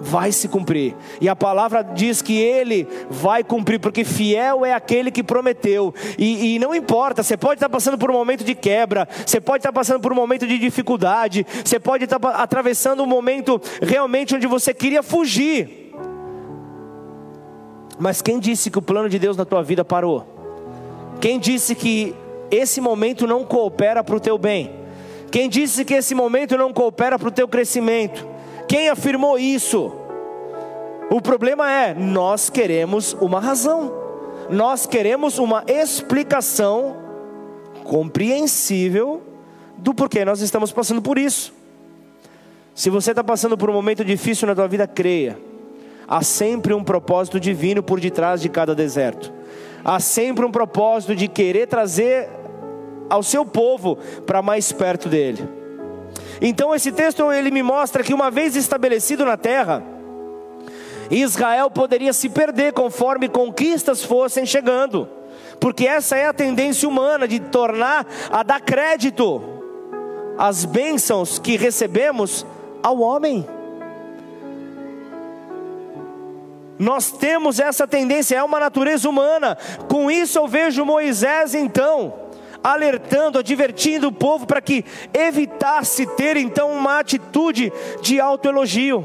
[0.00, 0.96] vai se cumprir.
[1.20, 5.94] E a palavra diz que ele vai cumprir, porque fiel é aquele que prometeu.
[6.18, 9.58] E, e, não importa, você pode estar passando por um momento de quebra, você pode
[9.58, 14.46] estar passando por um momento de dificuldade, você pode estar atravessando um momento realmente onde
[14.46, 15.92] você queria fugir.
[17.98, 20.26] Mas quem disse que o plano de Deus na tua vida parou?
[21.20, 22.14] Quem disse que
[22.50, 24.80] esse momento não coopera para o teu bem?
[25.30, 28.26] Quem disse que esse momento não coopera para o teu crescimento?
[28.70, 29.92] Quem afirmou isso?
[31.10, 33.92] O problema é, nós queremos uma razão,
[34.48, 36.94] nós queremos uma explicação
[37.82, 39.22] compreensível
[39.76, 41.52] do porquê nós estamos passando por isso.
[42.72, 45.36] Se você está passando por um momento difícil na tua vida, creia.
[46.06, 49.32] Há sempre um propósito divino por detrás de cada deserto.
[49.84, 52.28] Há sempre um propósito de querer trazer
[53.08, 55.59] ao seu povo para mais perto dele.
[56.40, 59.82] Então esse texto ele me mostra que uma vez estabelecido na terra,
[61.10, 65.08] Israel poderia se perder conforme conquistas fossem chegando,
[65.58, 69.42] porque essa é a tendência humana de tornar a dar crédito
[70.38, 72.46] às bênçãos que recebemos
[72.82, 73.46] ao homem.
[76.78, 79.58] Nós temos essa tendência, é uma natureza humana.
[79.86, 82.29] Com isso eu vejo Moisés então
[82.62, 89.04] alertando, advertindo o povo para que evitasse ter então uma atitude de autoelogio.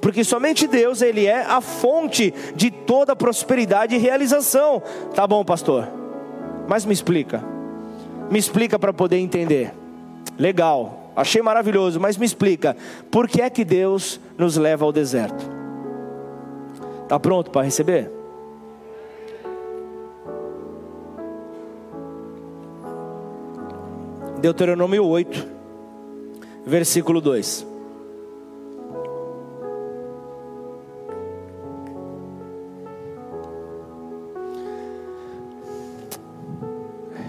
[0.00, 4.82] Porque somente Deus, ele é a fonte de toda prosperidade e realização.
[5.14, 5.88] Tá bom, pastor?
[6.68, 7.42] Mas me explica.
[8.30, 9.72] Me explica para poder entender.
[10.38, 11.12] Legal.
[11.16, 12.76] Achei maravilhoso, mas me explica,
[13.10, 15.50] por que é que Deus nos leva ao deserto?
[17.08, 18.17] Tá pronto para receber?
[24.40, 25.46] Deuteronômio 8,
[26.64, 27.66] versículo 2.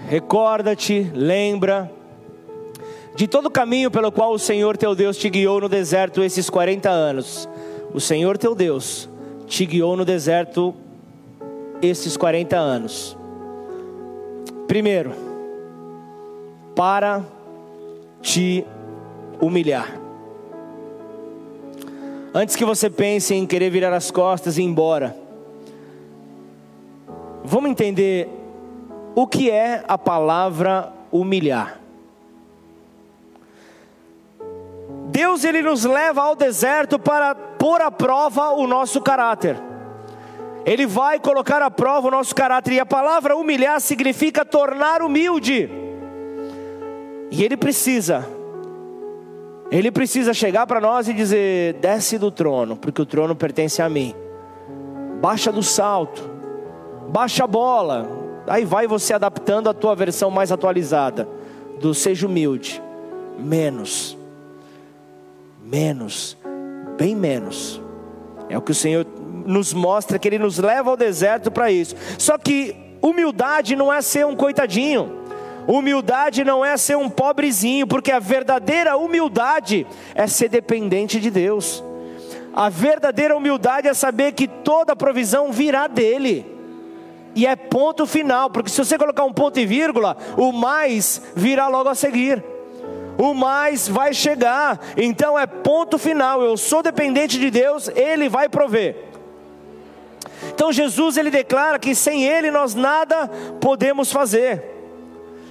[0.06, 1.90] Recorda-te, lembra
[3.14, 6.48] de todo o caminho pelo qual o Senhor teu Deus te guiou no deserto esses
[6.48, 7.48] 40 anos.
[7.92, 9.08] O Senhor teu Deus
[9.46, 10.74] te guiou no deserto
[11.82, 13.16] esses 40 anos.
[14.66, 15.29] Primeiro,
[16.74, 17.24] para
[18.20, 18.66] te
[19.40, 20.00] humilhar.
[22.32, 25.16] Antes que você pense em querer virar as costas e ir embora,
[27.44, 28.28] vamos entender
[29.14, 31.80] o que é a palavra humilhar.
[35.08, 39.60] Deus ele nos leva ao deserto para pôr à prova o nosso caráter.
[40.64, 42.74] Ele vai colocar à prova o nosso caráter.
[42.74, 45.68] E a palavra humilhar significa tornar humilde.
[47.30, 48.26] E ele precisa,
[49.70, 53.88] ele precisa chegar para nós e dizer: desce do trono, porque o trono pertence a
[53.88, 54.14] mim.
[55.20, 56.28] Baixa do salto,
[57.08, 58.18] baixa a bola.
[58.46, 61.28] Aí vai você adaptando a tua versão mais atualizada
[61.80, 62.82] do seja humilde.
[63.38, 64.18] Menos,
[65.62, 66.36] menos,
[66.98, 67.80] bem menos.
[68.48, 69.06] É o que o Senhor
[69.46, 71.94] nos mostra que Ele nos leva ao deserto para isso.
[72.18, 75.19] Só que humildade não é ser um coitadinho.
[75.70, 81.84] Humildade não é ser um pobrezinho, porque a verdadeira humildade é ser dependente de Deus.
[82.52, 86.44] A verdadeira humildade é saber que toda provisão virá dele.
[87.36, 91.68] E é ponto final, porque se você colocar um ponto e vírgula, o mais virá
[91.68, 92.42] logo a seguir.
[93.16, 94.80] O mais vai chegar.
[94.96, 96.42] Então é ponto final.
[96.42, 98.96] Eu sou dependente de Deus, ele vai prover.
[100.52, 103.28] Então Jesus ele declara que sem ele nós nada
[103.60, 104.79] podemos fazer.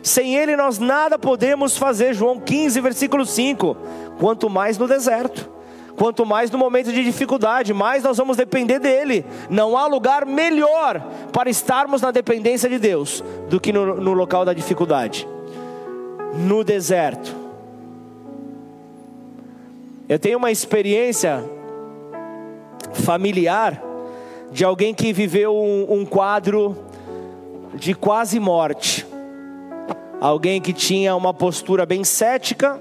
[0.01, 2.13] Sem ele nós nada podemos fazer.
[2.13, 3.77] João 15, versículo 5.
[4.19, 5.49] Quanto mais no deserto.
[5.95, 9.25] Quanto mais no momento de dificuldade, mais nós vamos depender dele.
[9.49, 11.01] Não há lugar melhor
[11.33, 15.27] para estarmos na dependência de Deus do que no, no local da dificuldade
[16.33, 17.35] no deserto.
[20.07, 21.43] Eu tenho uma experiência
[22.93, 23.81] familiar
[24.51, 26.75] de alguém que viveu um, um quadro
[27.75, 29.05] de quase morte.
[30.21, 32.79] Alguém que tinha uma postura bem cética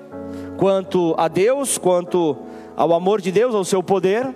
[0.57, 2.37] quanto a Deus, quanto
[2.77, 4.35] ao amor de Deus, ao seu poder,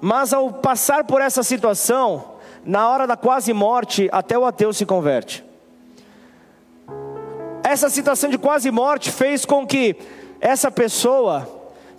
[0.00, 4.84] mas ao passar por essa situação, na hora da quase morte, até o ateu se
[4.84, 5.42] converte.
[7.64, 9.96] Essa situação de quase morte fez com que
[10.40, 11.48] essa pessoa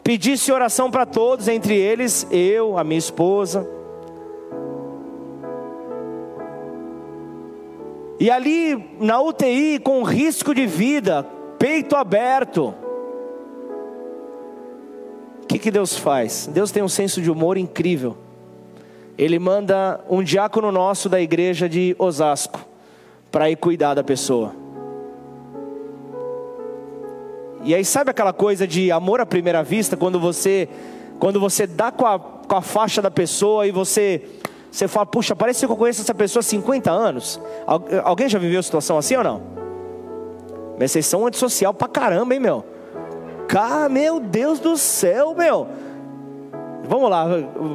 [0.03, 3.78] pedisse oração para todos, entre eles eu, a minha esposa.
[8.19, 11.25] E ali na UTI, com risco de vida,
[11.57, 12.73] peito aberto,
[15.49, 16.47] que, que Deus faz?
[16.53, 18.15] Deus tem um senso de humor incrível.
[19.17, 22.63] Ele manda um diácono nosso da igreja de Osasco
[23.31, 24.53] para ir cuidar da pessoa.
[27.63, 30.69] E aí sabe aquela coisa de amor à primeira vista, quando você
[31.19, 34.21] quando você dá com a, com a faixa da pessoa e você
[34.71, 37.41] você fala, puxa, parece que eu conheço essa pessoa há 50 anos.
[38.03, 39.41] Alguém já viveu situação assim ou não?
[40.79, 42.63] Mas vocês são antissocial pra caramba, hein, meu?
[43.49, 45.67] cá, meu Deus do céu, meu.
[46.83, 47.25] Vamos lá,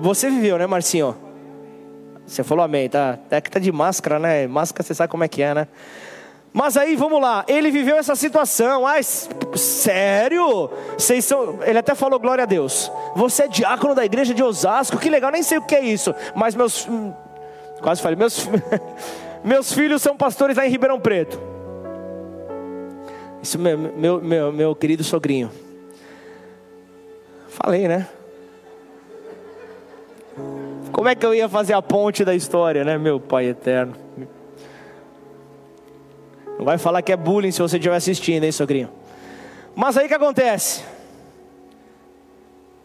[0.00, 1.16] você viveu, né, Marcinho?
[2.24, 3.10] Você falou amém, tá?
[3.10, 4.46] Até que tá de máscara, né?
[4.46, 5.68] Máscara você sabe como é que é, né?
[6.56, 8.86] Mas aí, vamos lá, ele viveu essa situação.
[8.86, 10.70] Ai, sério?
[10.96, 11.58] Vocês são...
[11.64, 12.92] Ele até falou glória a Deus.
[13.16, 16.14] Você é diácono da igreja de Osasco, que legal, nem sei o que é isso.
[16.32, 16.86] Mas meus.
[17.82, 18.48] Quase falei, meus,
[19.42, 21.40] meus filhos são pastores lá em Ribeirão Preto.
[23.42, 25.50] Isso, meu, meu, meu, meu querido sogrinho.
[27.48, 28.06] Falei, né?
[30.92, 34.03] Como é que eu ia fazer a ponte da história, né, meu Pai eterno?
[36.58, 38.88] Não vai falar que é bullying se você estiver assistindo, hein, sogrinho?
[39.74, 40.84] Mas aí que acontece?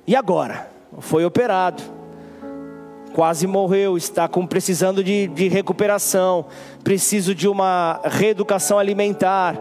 [0.07, 0.67] E agora?
[0.99, 1.83] Foi operado,
[3.13, 6.47] quase morreu, está com, precisando de, de recuperação,
[6.83, 9.55] preciso de uma reeducação alimentar.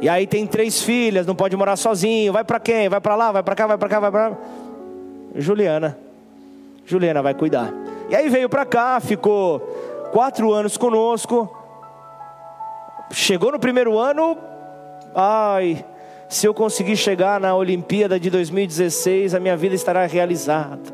[0.00, 2.32] E aí tem três filhas, não pode morar sozinho.
[2.32, 2.88] Vai para quem?
[2.88, 4.36] Vai para lá, vai para cá, vai para cá, vai para
[5.36, 5.96] Juliana.
[6.84, 7.72] Juliana vai cuidar.
[8.10, 9.60] E aí veio para cá, ficou
[10.12, 11.65] quatro anos conosco.
[13.10, 14.36] Chegou no primeiro ano,
[15.14, 15.84] ai,
[16.28, 20.92] se eu conseguir chegar na Olimpíada de 2016, a minha vida estará realizada.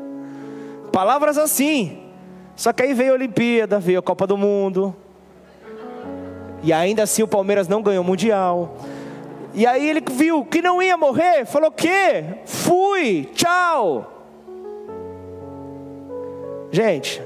[0.91, 2.03] Palavras assim.
[2.55, 4.95] Só que aí veio a Olimpíada, veio a Copa do Mundo.
[6.61, 8.77] E ainda assim o Palmeiras não ganhou o Mundial.
[9.55, 12.23] E aí ele viu que não ia morrer, falou: "Que?
[12.45, 14.09] Fui, tchau".
[16.71, 17.21] Gente,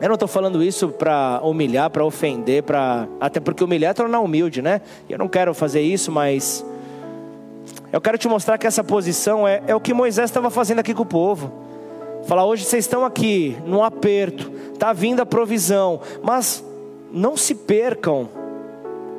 [0.00, 4.20] eu não estou falando isso para humilhar, para ofender, para até porque humilhar é tornar
[4.20, 4.82] humilde, né?
[5.08, 6.64] Eu não quero fazer isso, mas
[7.92, 10.92] eu quero te mostrar que essa posição é, é o que Moisés estava fazendo aqui
[10.92, 11.50] com o povo.
[12.26, 16.62] Falar hoje vocês estão aqui no aperto, tá vindo a provisão, mas
[17.10, 18.28] não se percam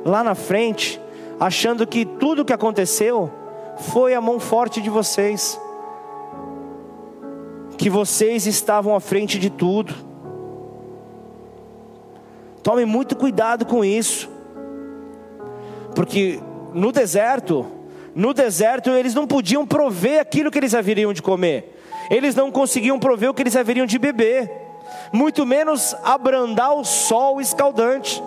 [0.04, 1.00] lá na frente
[1.40, 3.30] achando que tudo o que aconteceu
[3.78, 5.58] foi a mão forte de vocês,
[7.76, 10.07] que vocês estavam à frente de tudo.
[12.68, 14.28] Tome muito cuidado com isso,
[15.94, 16.38] porque
[16.74, 17.66] no deserto,
[18.14, 21.74] no deserto eles não podiam prover aquilo que eles haveriam de comer.
[22.10, 24.52] eles não conseguiam prover o que eles haveriam de beber,
[25.10, 28.22] muito menos abrandar o sol escaldante.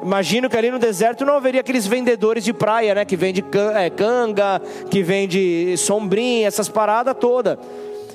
[0.00, 3.04] Imagino que ali no deserto não haveria aqueles vendedores de praia, né?
[3.04, 3.44] Que vende
[3.74, 7.58] é, canga, que vende sombrinha, essas paradas todas.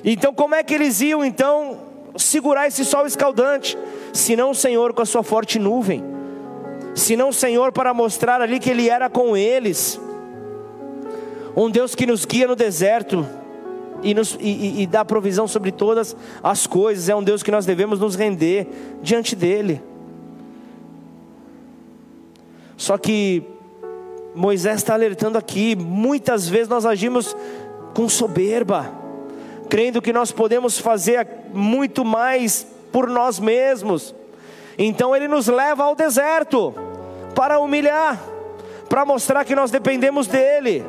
[0.02, 1.89] Então, como é que eles iam então
[2.22, 3.76] segurar esse sol escaldante?
[4.12, 6.04] Se não o Senhor com a sua forte nuvem,
[6.94, 10.00] se não o Senhor para mostrar ali que Ele era com eles,
[11.56, 13.26] um Deus que nos guia no deserto
[14.02, 17.66] e, nos, e, e dá provisão sobre todas as coisas, é um Deus que nós
[17.66, 18.66] devemos nos render
[19.02, 19.82] diante dEle.
[22.76, 23.42] Só que
[24.34, 27.36] Moisés está alertando aqui, muitas vezes nós agimos
[27.94, 28.99] com soberba,
[29.70, 34.14] crendo que nós podemos fazer muito mais por nós mesmos.
[34.76, 36.74] Então ele nos leva ao deserto
[37.34, 38.20] para humilhar,
[38.88, 40.84] para mostrar que nós dependemos dele.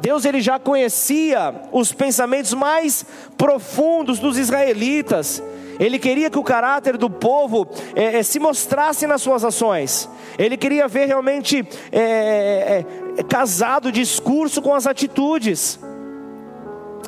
[0.00, 3.04] Deus ele já conhecia os pensamentos mais
[3.36, 5.42] profundos dos israelitas.
[5.80, 10.08] Ele queria que o caráter do povo é, é, se mostrasse nas suas ações.
[10.38, 12.84] Ele queria ver realmente é,
[13.28, 15.80] casado discurso com as atitudes.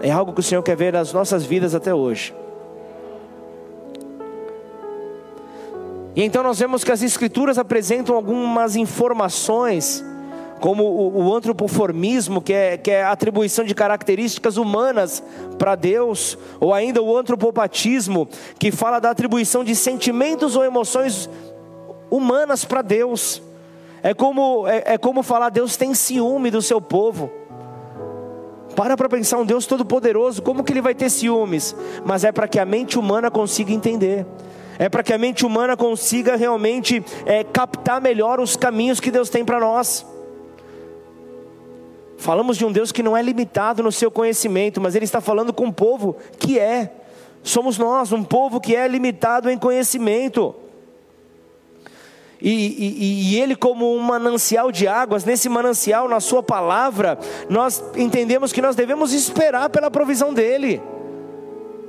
[0.00, 2.34] É algo que o Senhor quer ver nas nossas vidas até hoje.
[6.14, 10.04] E então nós vemos que as Escrituras apresentam algumas informações
[10.60, 15.22] como o, o antropoformismo, que é, que é a atribuição de características humanas
[15.58, 18.26] para Deus, ou ainda o antropopatismo,
[18.58, 21.28] que fala da atribuição de sentimentos ou emoções
[22.10, 23.42] humanas para Deus.
[24.02, 27.30] É como, é, é como falar, Deus tem ciúme do seu povo.
[28.76, 31.74] Para para pensar, um Deus todo-poderoso, como que ele vai ter ciúmes?
[32.04, 34.26] Mas é para que a mente humana consiga entender.
[34.78, 39.30] É para que a mente humana consiga realmente é, captar melhor os caminhos que Deus
[39.30, 40.04] tem para nós.
[42.18, 45.54] Falamos de um Deus que não é limitado no seu conhecimento, mas Ele está falando
[45.54, 46.92] com um povo que é.
[47.42, 50.54] Somos nós, um povo que é limitado em conhecimento.
[52.48, 57.18] E, e, e, Ele, como um manancial de águas, nesse manancial, na Sua palavra,
[57.50, 60.80] nós entendemos que nós devemos esperar pela provisão dEle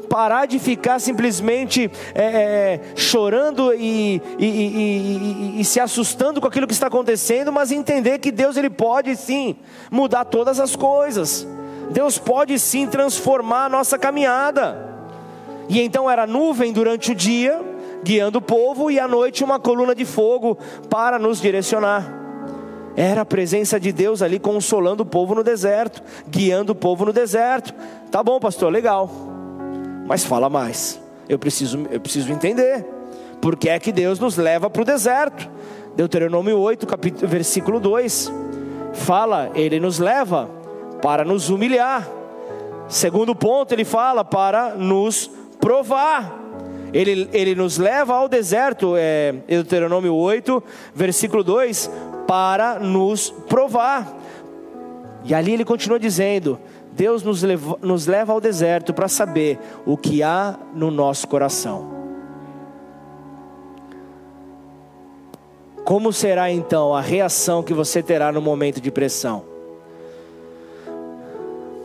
[0.09, 6.71] parar de ficar simplesmente é, é, chorando e, e, e, se assustando com aquilo que
[6.71, 9.57] está acontecendo, mas entender que Deus ele pode sim
[9.91, 11.45] mudar todas as coisas.
[11.91, 14.81] Deus pode sim transformar a nossa caminhada.
[15.67, 17.59] E então era nuvem durante o dia,
[18.03, 20.57] guiando o povo, e à noite uma coluna de fogo
[20.89, 22.17] para nos direcionar.
[22.95, 27.13] Era a presença de Deus ali consolando o povo no deserto, guiando o povo no
[27.13, 27.73] deserto.
[28.09, 29.07] Tá bom, pastor, legal.
[30.07, 30.99] Mas fala mais.
[31.29, 32.83] Eu preciso, eu preciso entender.
[33.39, 35.47] Por que é que Deus nos leva para o deserto?
[35.95, 38.31] Deuteronômio 8, capítulo, versículo 2.
[38.93, 40.49] Fala, Ele nos leva
[41.01, 42.07] para nos humilhar.
[42.87, 45.29] Segundo ponto, Ele fala para nos
[45.59, 46.46] provar.
[46.93, 50.63] Ele, ele nos leva ao deserto, é, Deuteronômio 8,
[50.93, 51.89] versículo 2,
[52.27, 54.15] para nos provar.
[55.23, 56.59] E ali ele continua dizendo:
[56.93, 61.95] Deus nos leva, nos leva ao deserto para saber o que há no nosso coração.
[65.83, 69.45] Como será então a reação que você terá no momento de pressão?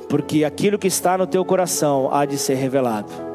[0.08, 3.31] Porque aquilo que está no teu coração há de ser revelado.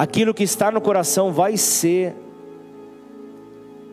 [0.00, 2.14] Aquilo que está no coração vai ser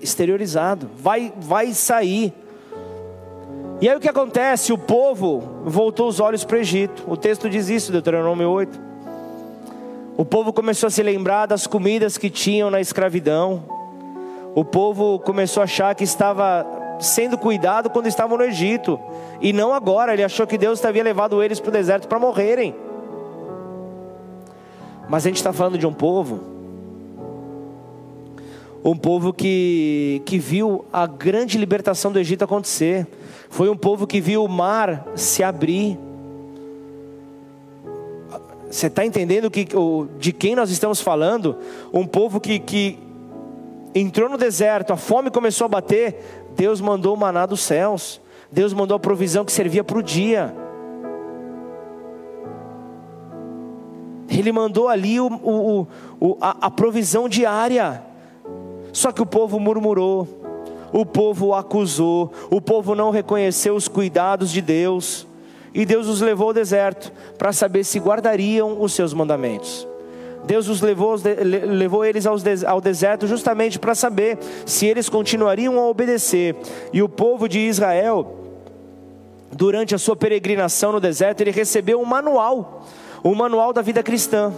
[0.01, 2.33] exteriorizado, vai, vai sair.
[3.81, 4.71] E aí o que acontece?
[4.71, 7.03] O povo voltou os olhos para o Egito.
[7.07, 8.79] O texto diz isso, Deuteronômio 8.
[10.15, 13.65] O povo começou a se lembrar das comidas que tinham na escravidão.
[14.55, 16.65] O povo começou a achar que estava
[17.01, 18.97] sendo cuidado quando estavam no Egito.
[19.41, 20.13] E não agora.
[20.13, 22.86] Ele achou que Deus havia levado eles para o deserto para morrerem.
[25.09, 26.57] Mas a gente está falando de um povo
[28.83, 33.05] um povo que, que viu a grande libertação do Egito acontecer.
[33.49, 35.99] Foi um povo que viu o mar se abrir.
[38.69, 39.67] Você está entendendo que,
[40.17, 41.57] de quem nós estamos falando?
[41.93, 42.99] Um povo que, que
[43.93, 46.45] entrou no deserto, a fome começou a bater.
[46.55, 48.21] Deus mandou o maná dos céus.
[48.49, 50.55] Deus mandou a provisão que servia para o dia.
[54.29, 55.87] Ele mandou ali o, o,
[56.19, 58.03] o, a, a provisão diária.
[58.91, 60.27] Só que o povo murmurou,
[60.91, 65.27] o povo acusou, o povo não reconheceu os cuidados de Deus,
[65.73, 69.87] e Deus os levou ao deserto para saber se guardariam os seus mandamentos.
[70.45, 71.15] Deus os levou,
[71.45, 76.55] levou eles ao deserto justamente para saber se eles continuariam a obedecer.
[76.93, 78.45] E o povo de Israel,
[79.51, 82.87] durante a sua peregrinação no deserto, ele recebeu um manual
[83.31, 84.53] o manual da vida cristã,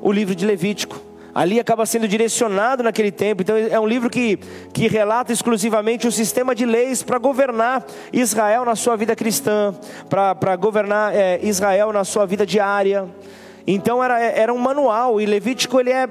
[0.00, 1.00] o livro de Levítico.
[1.34, 3.40] Ali acaba sendo direcionado naquele tempo.
[3.40, 4.38] Então é um livro que,
[4.72, 9.74] que relata exclusivamente o sistema de leis para governar Israel na sua vida cristã,
[10.10, 13.08] para governar é, Israel na sua vida diária.
[13.66, 16.06] Então era, era um manual e Levítico ele é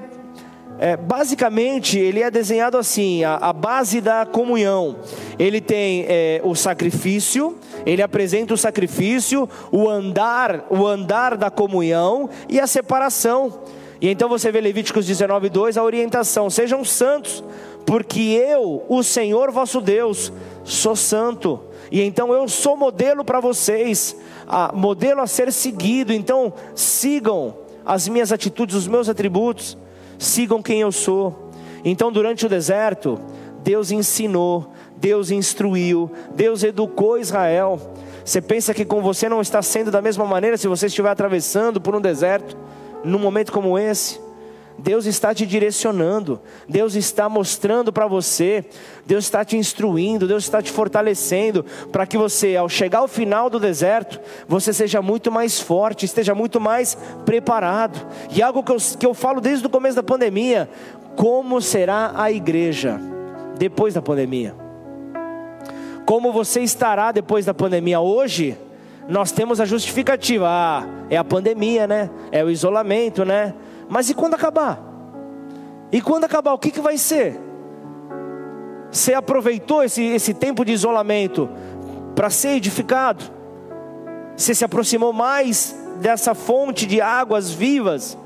[0.78, 4.96] é, basicamente, ele é desenhado assim: a, a base da comunhão.
[5.38, 7.56] Ele tem é, o sacrifício,
[7.86, 13.60] ele apresenta o sacrifício, o andar, o andar da comunhão e a separação.
[14.00, 17.44] E então você vê Levíticos 19, 2, a orientação: sejam santos,
[17.86, 20.32] porque eu, o Senhor vosso Deus,
[20.64, 21.60] sou santo.
[21.90, 24.16] E então eu sou modelo para vocês,
[24.48, 26.12] a, modelo a ser seguido.
[26.12, 27.54] Então sigam
[27.84, 29.76] as minhas atitudes, os meus atributos
[30.22, 31.50] sigam quem eu sou.
[31.84, 33.18] Então, durante o deserto,
[33.62, 37.80] Deus ensinou, Deus instruiu, Deus educou Israel.
[38.24, 41.80] Você pensa que com você não está sendo da mesma maneira se você estiver atravessando
[41.80, 42.56] por um deserto,
[43.02, 44.20] num momento como esse?
[44.78, 48.64] Deus está te direcionando, Deus está mostrando para você,
[49.06, 53.48] Deus está te instruindo, Deus está te fortalecendo, para que você, ao chegar ao final
[53.48, 58.06] do deserto, você seja muito mais forte, esteja muito mais preparado.
[58.34, 60.68] E algo que eu, que eu falo desde o começo da pandemia:
[61.16, 63.00] como será a igreja
[63.58, 64.54] depois da pandemia?
[66.04, 68.00] Como você estará depois da pandemia?
[68.00, 68.56] Hoje,
[69.08, 72.10] nós temos a justificativa: ah, é a pandemia, né?
[72.30, 73.54] É o isolamento, né?
[73.92, 74.82] Mas e quando acabar?
[75.92, 77.38] E quando acabar, o que, que vai ser?
[78.90, 81.46] Você aproveitou esse, esse tempo de isolamento
[82.14, 83.22] para ser edificado?
[84.34, 88.16] Você se aproximou mais dessa fonte de águas vivas?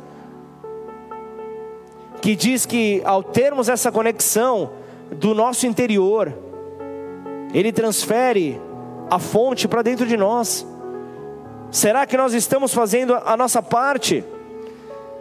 [2.22, 4.70] Que diz que ao termos essa conexão
[5.10, 6.32] do nosso interior,
[7.52, 8.60] Ele transfere
[9.10, 10.64] a fonte para dentro de nós.
[11.72, 14.24] Será que nós estamos fazendo a nossa parte?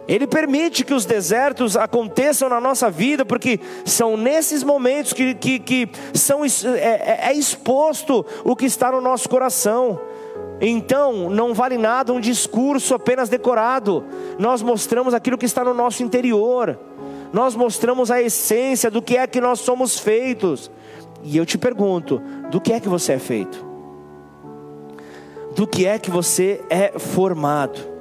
[0.08, 5.58] Ele permite que os desertos aconteçam na nossa vida, porque são nesses momentos que, que,
[5.58, 6.48] que são, é,
[6.78, 10.00] é, é exposto o que está no nosso coração.
[10.60, 14.04] Então, não vale nada um discurso apenas decorado,
[14.38, 16.78] nós mostramos aquilo que está no nosso interior,
[17.32, 20.70] nós mostramos a essência do que é que nós somos feitos.
[21.22, 23.66] E eu te pergunto: do que é que você é feito?
[25.54, 27.95] Do que é que você é formado?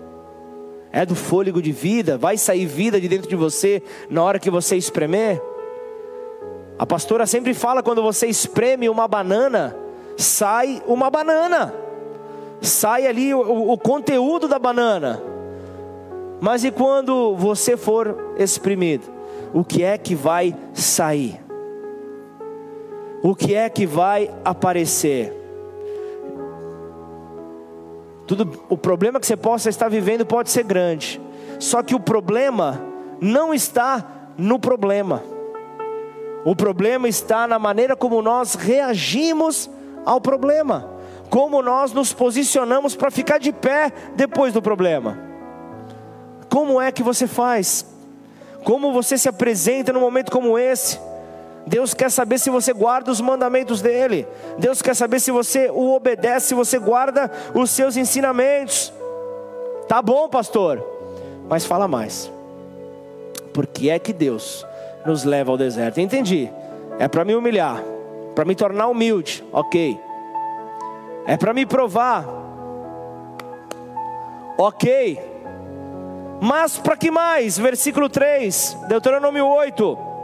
[0.95, 4.49] É do fôlego de vida, vai sair vida de dentro de você na hora que
[4.49, 5.41] você espremer.
[6.79, 9.75] A pastora sempre fala: quando você espreme uma banana,
[10.15, 11.73] sai uma banana,
[12.61, 15.21] sai ali o, o conteúdo da banana.
[16.39, 19.03] Mas e quando você for exprimido,
[19.53, 21.41] o que é que vai sair?
[23.21, 25.44] O que é que vai aparecer?
[28.27, 31.21] Tudo, o problema que você possa estar vivendo pode ser grande.
[31.59, 32.81] Só que o problema
[33.21, 34.03] não está
[34.37, 35.23] no problema.
[36.43, 39.69] O problema está na maneira como nós reagimos
[40.05, 40.87] ao problema,
[41.29, 45.17] como nós nos posicionamos para ficar de pé depois do problema.
[46.49, 47.85] Como é que você faz?
[48.63, 50.99] Como você se apresenta num momento como esse?
[51.67, 54.27] Deus quer saber se você guarda os mandamentos dele.
[54.57, 58.93] Deus quer saber se você o obedece, se você guarda os seus ensinamentos.
[59.87, 60.83] Tá bom, pastor,
[61.49, 62.31] mas fala mais.
[63.53, 64.65] Por que é que Deus
[65.05, 65.99] nos leva ao deserto?
[65.99, 66.51] Entendi.
[66.99, 67.83] É para me humilhar,
[68.35, 69.99] para me tornar humilde, ok.
[71.25, 72.25] É para me provar,
[74.57, 75.19] ok.
[76.39, 77.57] Mas para que mais?
[77.57, 80.14] Versículo 3, Deuteronômio 8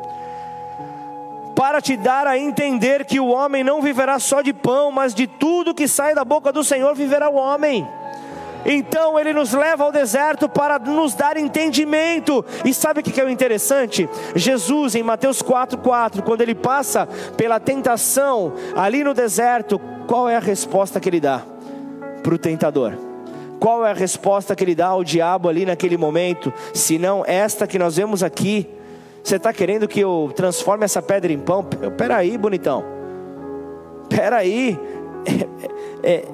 [1.61, 5.27] para te dar a entender que o homem não viverá só de pão, mas de
[5.27, 7.87] tudo que sai da boca do Senhor viverá o homem.
[8.65, 12.43] Então ele nos leva ao deserto para nos dar entendimento.
[12.65, 14.09] E sabe o que é o interessante?
[14.35, 17.07] Jesus, em Mateus 4,4, quando ele passa
[17.37, 21.43] pela tentação ali no deserto, qual é a resposta que ele dá
[22.23, 22.93] para o tentador?
[23.59, 26.51] Qual é a resposta que ele dá ao diabo ali naquele momento?
[26.73, 28.80] Se não esta que nós vemos aqui
[29.23, 31.63] você está querendo que eu transforme essa pedra em pão?
[31.97, 32.83] Peraí, bonitão.
[34.09, 34.79] Peraí.
[36.03, 36.25] É, é,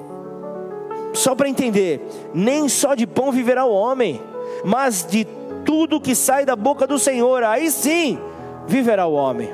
[1.12, 2.00] só para entender:
[2.32, 4.18] nem só de pão viverá o homem,
[4.64, 5.26] mas de
[5.62, 7.42] tudo que sai da boca do Senhor.
[7.42, 8.18] Aí sim
[8.66, 9.50] viverá o homem.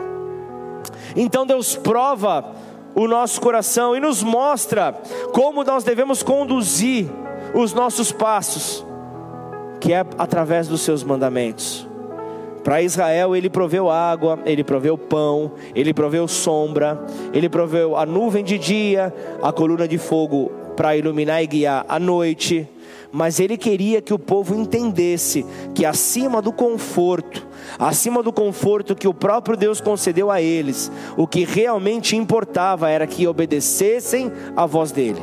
[1.17, 2.53] Então Deus prova
[2.95, 4.95] o nosso coração e nos mostra
[5.33, 7.09] como nós devemos conduzir
[7.55, 8.87] os nossos passos,
[9.81, 11.89] que é através dos seus mandamentos.
[12.65, 16.99] Para Israel ele proveu água, ele proveu pão, ele proveu sombra,
[17.33, 22.01] ele proveu a nuvem de dia, a coluna de fogo para iluminar e guiar a
[22.01, 22.67] noite.
[23.15, 27.47] mas ele queria que o povo entendesse que acima do conforto,
[27.79, 33.07] acima do conforto que o próprio Deus concedeu a eles, o que realmente importava era
[33.07, 35.23] que obedecessem a voz dele,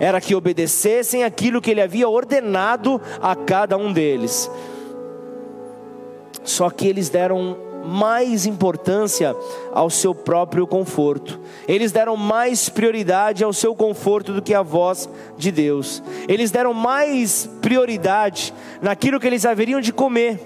[0.00, 4.50] era que obedecessem aquilo que ele havia ordenado a cada um deles.
[6.46, 9.34] Só que eles deram mais importância
[9.72, 11.38] ao seu próprio conforto.
[11.66, 16.02] Eles deram mais prioridade ao seu conforto do que a voz de Deus.
[16.28, 20.40] Eles deram mais prioridade naquilo que eles haveriam de comer,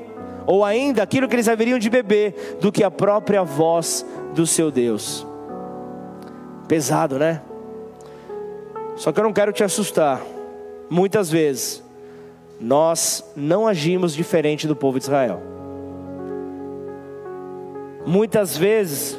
[0.47, 4.71] ou ainda aquilo que eles haveriam de beber, do que a própria voz do seu
[4.71, 5.27] Deus.
[6.67, 7.43] Pesado, né?
[8.97, 10.23] Só que eu não quero te assustar.
[10.89, 11.83] Muitas vezes,
[12.59, 15.60] nós não agimos diferente do povo de Israel.
[18.11, 19.17] Muitas vezes,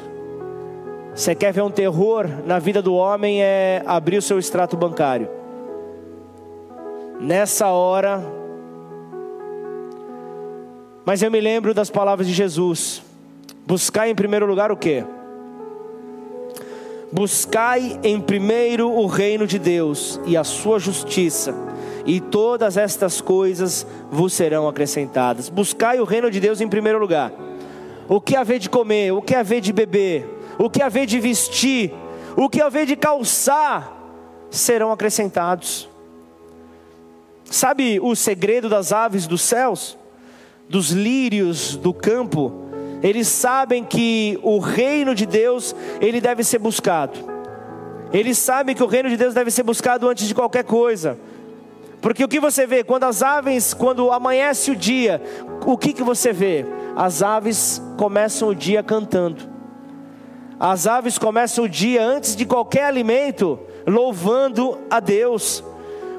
[1.14, 5.30] você quer ver um terror na vida do homem é abrir o seu extrato bancário.
[7.18, 8.22] Nessa hora,
[11.06, 13.02] mas eu me lembro das palavras de Jesus:
[13.66, 15.02] buscai em primeiro lugar o que?
[17.10, 21.54] Buscai em primeiro o reino de Deus e a sua justiça,
[22.04, 25.48] e todas estas coisas vos serão acrescentadas.
[25.48, 27.32] Buscai o reino de Deus em primeiro lugar
[28.08, 30.28] o que haver de comer, o que haver de beber,
[30.58, 31.92] o que haver de vestir,
[32.36, 33.92] o que haver de calçar,
[34.50, 35.88] serão acrescentados.
[37.44, 39.96] Sabe o segredo das aves dos céus,
[40.68, 42.52] dos lírios do campo?
[43.02, 47.18] Eles sabem que o reino de Deus, ele deve ser buscado.
[48.12, 51.18] Eles sabem que o reino de Deus deve ser buscado antes de qualquer coisa.
[52.00, 55.22] Porque o que você vê, quando as aves, quando amanhece o dia,
[55.64, 56.66] o que, que você vê?
[56.96, 59.50] As aves começam o dia cantando.
[60.60, 65.64] As aves começam o dia antes de qualquer alimento, louvando a Deus.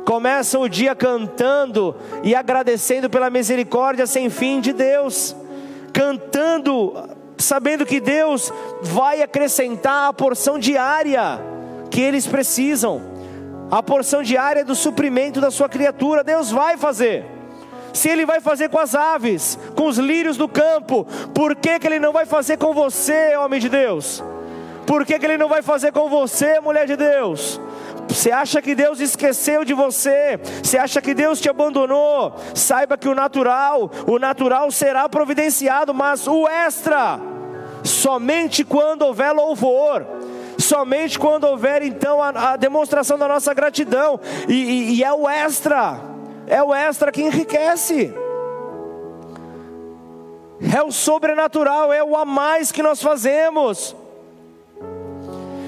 [0.04, 5.36] Começam o dia cantando e agradecendo pela misericórdia sem fim de Deus.
[5.94, 6.94] Cantando,
[7.38, 8.52] sabendo que Deus
[8.82, 11.40] vai acrescentar a porção diária
[11.90, 13.02] que eles precisam.
[13.72, 17.33] A porção diária do suprimento da sua criatura, Deus vai fazer.
[17.94, 21.88] Se Ele vai fazer com as aves, com os lírios do campo, por que, que
[21.88, 24.24] Ele não vai fazer com você, homem de Deus?
[24.88, 27.62] Por que, que Ele não vai fazer com você, mulher de Deus?
[28.10, 30.40] Você acha que Deus esqueceu de você?
[30.62, 32.36] Você acha que Deus te abandonou?
[32.54, 37.20] Saiba que o natural, o natural será providenciado, mas o extra,
[37.84, 40.06] somente quando houver louvor
[40.56, 45.28] somente quando houver então a, a demonstração da nossa gratidão, e, e, e é o
[45.28, 46.13] extra
[46.48, 48.14] é o extra que enriquece.
[50.74, 53.96] É o sobrenatural, é o a mais que nós fazemos.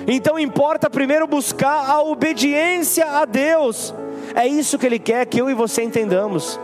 [0.07, 3.93] Então importa primeiro buscar a obediência a Deus.
[4.35, 6.59] É isso que Ele quer que eu e você entendamos.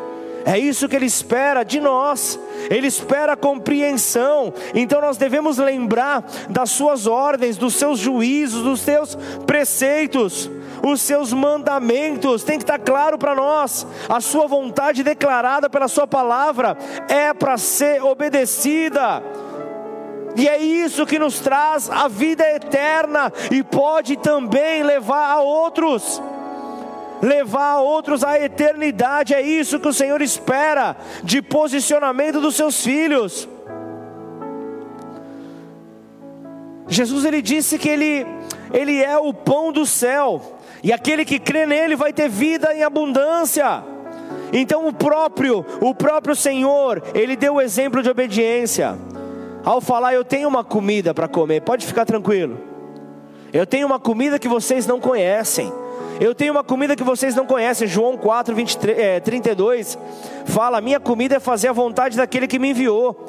[0.46, 2.40] É isso que Ele espera de nós.
[2.70, 4.54] Ele espera compreensão.
[4.74, 10.50] Então nós devemos lembrar das Suas ordens, dos Seus juízos, dos Seus preceitos
[10.84, 16.08] os seus mandamentos, tem que estar claro para nós, a sua vontade declarada pela sua
[16.08, 16.78] palavra
[17.08, 19.24] é para ser obedecida.
[20.36, 26.22] E é isso que nos traz a vida eterna e pode também levar a outros
[27.22, 29.34] levar a outros à eternidade.
[29.34, 33.48] É isso que o Senhor espera de posicionamento dos seus filhos.
[36.88, 38.26] Jesus ele disse que ele,
[38.74, 40.42] ele é o pão do céu
[40.84, 43.84] e aquele que crê nele vai ter vida em abundância.
[44.54, 48.98] Então o próprio, o próprio Senhor, ele deu o exemplo de obediência.
[49.64, 52.60] Ao falar, eu tenho uma comida para comer, pode ficar tranquilo.
[53.54, 55.72] Eu tenho uma comida que vocês não conhecem.
[56.20, 57.88] Eu tenho uma comida que vocês não conhecem.
[57.88, 59.98] João 4, 23, é, 32
[60.46, 63.28] fala: Minha comida é fazer a vontade daquele que me enviou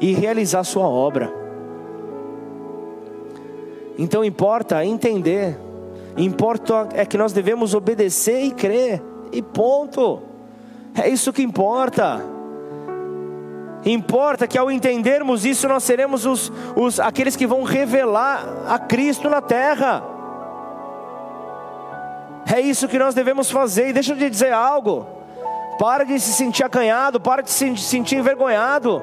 [0.00, 1.43] e realizar sua obra.
[3.98, 5.56] Então importa entender
[6.16, 10.22] Importa é que nós devemos obedecer e crer, e ponto.
[10.94, 12.24] É isso que importa.
[13.84, 19.28] Importa que ao entendermos isso, nós seremos os, os, aqueles que vão revelar a Cristo
[19.28, 20.04] na terra.
[22.50, 23.88] É isso que nós devemos fazer.
[23.88, 25.06] E deixa eu te dizer algo.
[25.78, 29.02] Para de se sentir acanhado, para de se sentir envergonhado.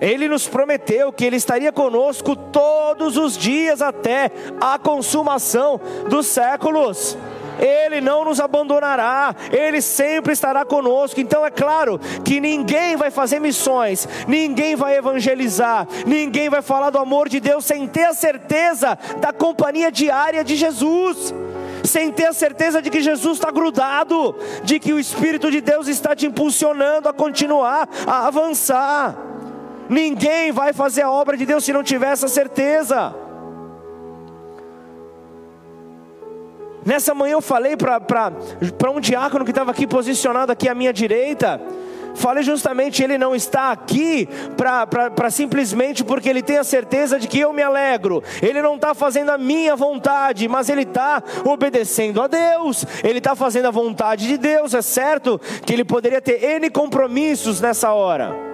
[0.00, 4.30] Ele nos prometeu que Ele estaria conosco todos os dias até
[4.60, 7.16] a consumação dos séculos.
[7.58, 11.20] Ele não nos abandonará, Ele sempre estará conosco.
[11.20, 16.98] Então é claro que ninguém vai fazer missões, ninguém vai evangelizar, ninguém vai falar do
[16.98, 21.34] amor de Deus sem ter a certeza da companhia diária de Jesus
[21.82, 25.88] sem ter a certeza de que Jesus está grudado, de que o Espírito de Deus
[25.88, 29.29] está te impulsionando a continuar, a avançar.
[29.90, 33.12] Ninguém vai fazer a obra de Deus se não tiver essa certeza.
[36.86, 41.60] Nessa manhã eu falei para um diácono que estava aqui posicionado aqui à minha direita.
[42.14, 47.40] Falei justamente, ele não está aqui para simplesmente porque ele tem a certeza de que
[47.40, 48.22] eu me alegro.
[48.40, 52.86] Ele não está fazendo a minha vontade, mas ele está obedecendo a Deus.
[53.02, 54.72] Ele está fazendo a vontade de Deus.
[54.72, 58.49] É certo que ele poderia ter N compromissos nessa hora.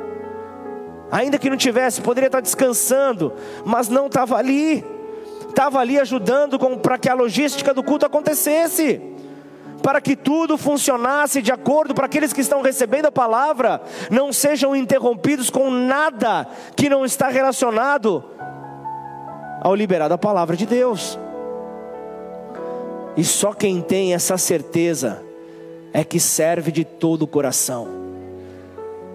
[1.10, 3.32] Ainda que não tivesse, poderia estar descansando,
[3.64, 4.84] mas não estava ali.
[5.48, 9.00] Estava ali ajudando para que a logística do culto acontecesse
[9.82, 13.80] para que tudo funcionasse de acordo para aqueles que estão recebendo a palavra,
[14.10, 16.44] não sejam interrompidos com nada
[16.74, 18.24] que não está relacionado
[19.60, 21.16] ao liberar a palavra de Deus.
[23.16, 25.22] E só quem tem essa certeza
[25.92, 27.95] é que serve de todo o coração.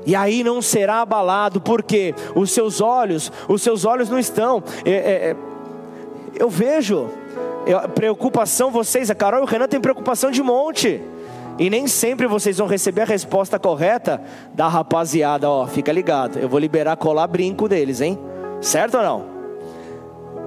[0.05, 4.63] E aí não será abalado, porque os seus olhos, os seus olhos não estão.
[4.85, 4.95] É, é,
[5.31, 5.35] é
[6.35, 7.09] eu vejo
[7.65, 11.01] eu, preocupação, vocês, a Carol e o Renan têm preocupação de monte.
[11.59, 14.21] E nem sempre vocês vão receber a resposta correta
[14.53, 16.39] da rapaziada, ó, fica ligado.
[16.39, 18.17] Eu vou liberar colar brinco deles, hein?
[18.61, 19.25] Certo ou não?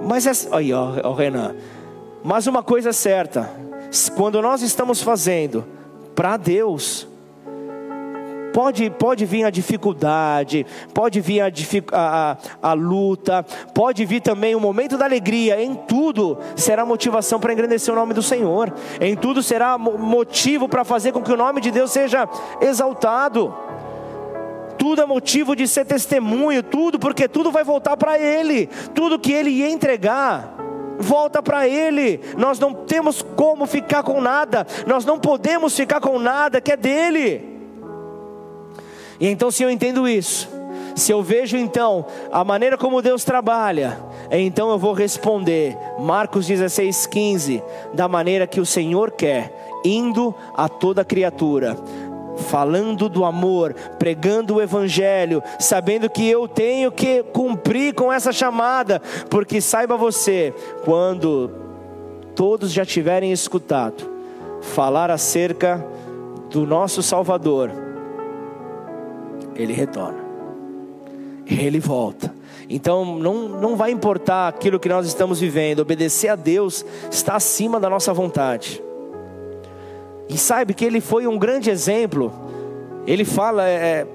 [0.03, 1.55] Mas é, aí, ó, ó Renan.
[2.23, 3.49] Mas uma coisa é certa,
[4.17, 5.63] quando nós estamos fazendo
[6.15, 7.07] para Deus,
[8.55, 11.51] Pode, pode vir a dificuldade, pode vir a,
[11.91, 12.37] a,
[12.69, 15.61] a, luta, pode vir também o momento da alegria.
[15.61, 18.73] Em tudo será motivação para engrandecer o nome do Senhor.
[19.01, 22.29] Em tudo será motivo para fazer com que o nome de Deus seja
[22.61, 23.53] exaltado.
[24.77, 28.67] Tudo é motivo de ser testemunho, tudo, porque tudo vai voltar para Ele.
[28.93, 30.55] Tudo que Ele ia entregar
[30.97, 32.21] volta para Ele.
[32.37, 36.77] Nós não temos como ficar com nada, nós não podemos ficar com nada que é
[36.77, 37.54] dele.
[39.19, 40.49] E então, se eu entendo isso,
[40.95, 43.99] se eu vejo então a maneira como Deus trabalha,
[44.31, 47.63] então eu vou responder, Marcos 16, 15,
[47.93, 49.53] da maneira que o Senhor quer,
[49.83, 51.77] indo a toda criatura,
[52.49, 59.01] falando do amor, pregando o Evangelho, sabendo que eu tenho que cumprir com essa chamada,
[59.29, 60.53] porque saiba você,
[60.83, 61.51] quando
[62.35, 64.15] todos já tiverem escutado
[64.61, 65.85] falar acerca
[66.49, 67.84] do nosso Salvador,
[69.55, 70.23] ele retorna.
[71.45, 72.33] Ele volta.
[72.69, 77.79] Então não, não vai importar aquilo que nós estamos vivendo, obedecer a Deus está acima
[77.79, 78.83] da nossa vontade.
[80.27, 82.33] E sabe que ele foi um grande exemplo.
[83.05, 84.07] Ele fala é,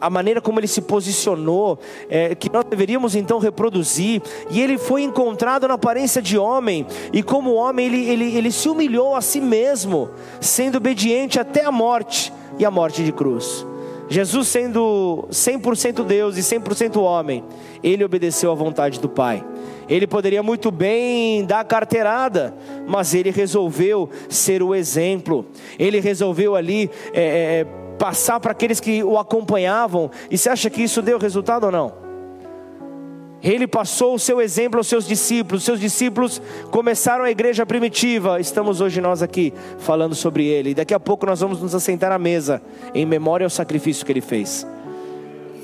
[0.00, 4.22] a maneira como ele se posicionou, é, que nós deveríamos então reproduzir.
[4.50, 8.68] E ele foi encontrado na aparência de homem, e como homem, ele, ele, ele se
[8.68, 10.10] humilhou a si mesmo,
[10.40, 13.66] sendo obediente até a morte e a morte de cruz.
[14.10, 17.44] Jesus sendo 100% Deus e 100% homem,
[17.80, 19.44] ele obedeceu à vontade do Pai.
[19.88, 22.52] Ele poderia muito bem dar carteirada,
[22.88, 25.46] mas ele resolveu ser o exemplo.
[25.78, 27.64] Ele resolveu ali é, é,
[27.98, 30.10] passar para aqueles que o acompanhavam.
[30.28, 32.09] E você acha que isso deu resultado ou não?
[33.42, 38.38] Ele passou o seu exemplo aos seus discípulos, seus discípulos começaram a igreja primitiva.
[38.38, 40.70] Estamos hoje nós aqui falando sobre ele.
[40.70, 42.60] E daqui a pouco nós vamos nos assentar à mesa
[42.94, 44.66] em memória ao sacrifício que ele fez.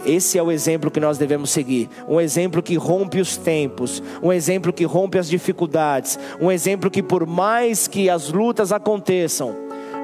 [0.06, 1.90] Esse é o exemplo que nós devemos seguir.
[2.08, 7.02] Um exemplo que rompe os tempos, um exemplo que rompe as dificuldades, um exemplo que,
[7.02, 9.54] por mais que as lutas aconteçam,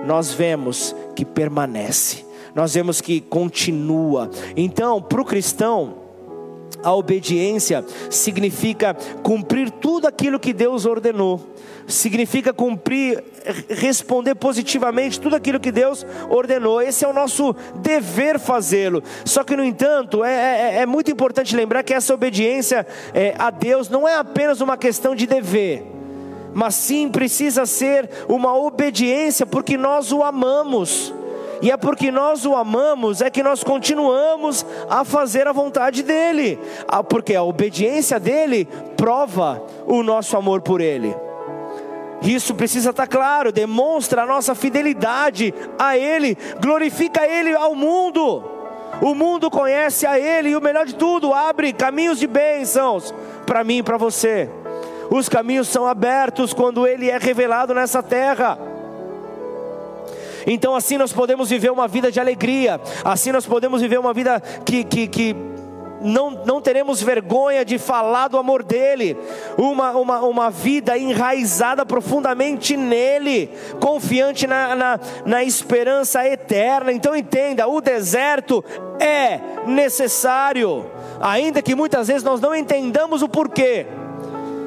[0.04, 4.28] nós vemos que permanece, nós vemos que continua.
[4.56, 6.01] Então, para o cristão,
[6.82, 11.40] a obediência significa cumprir tudo aquilo que Deus ordenou,
[11.86, 13.22] significa cumprir,
[13.68, 16.80] responder positivamente tudo aquilo que Deus ordenou.
[16.80, 19.02] Esse é o nosso dever fazê-lo.
[19.24, 23.50] Só que, no entanto, é, é, é, muito importante lembrar que essa obediência é, a
[23.50, 25.84] Deus não é apenas uma questão de dever.
[26.54, 31.12] Mas sim precisa ser uma obediência porque nós o amamos
[31.62, 36.58] e é porque nós o amamos é que nós continuamos a fazer a vontade dele,
[36.88, 41.14] ah, porque a obediência dele prova o nosso amor por ele.
[42.22, 48.44] Isso precisa estar claro, demonstra a nossa fidelidade a Ele, glorifica Ele ao mundo.
[49.00, 53.12] O mundo conhece a Ele e o melhor de tudo, abre caminhos de bênçãos
[53.44, 54.48] para mim e para você.
[55.10, 58.56] Os caminhos são abertos quando Ele é revelado nessa terra.
[60.46, 64.40] Então assim nós podemos viver uma vida de alegria, assim nós podemos viver uma vida
[64.64, 65.36] que, que, que
[66.02, 69.16] não, não teremos vergonha de falar do amor dEle,
[69.56, 76.92] uma, uma, uma vida enraizada profundamente nele, confiante na, na, na esperança eterna.
[76.92, 78.64] Então entenda: o deserto
[79.00, 80.84] é necessário,
[81.20, 83.86] ainda que muitas vezes nós não entendamos o porquê.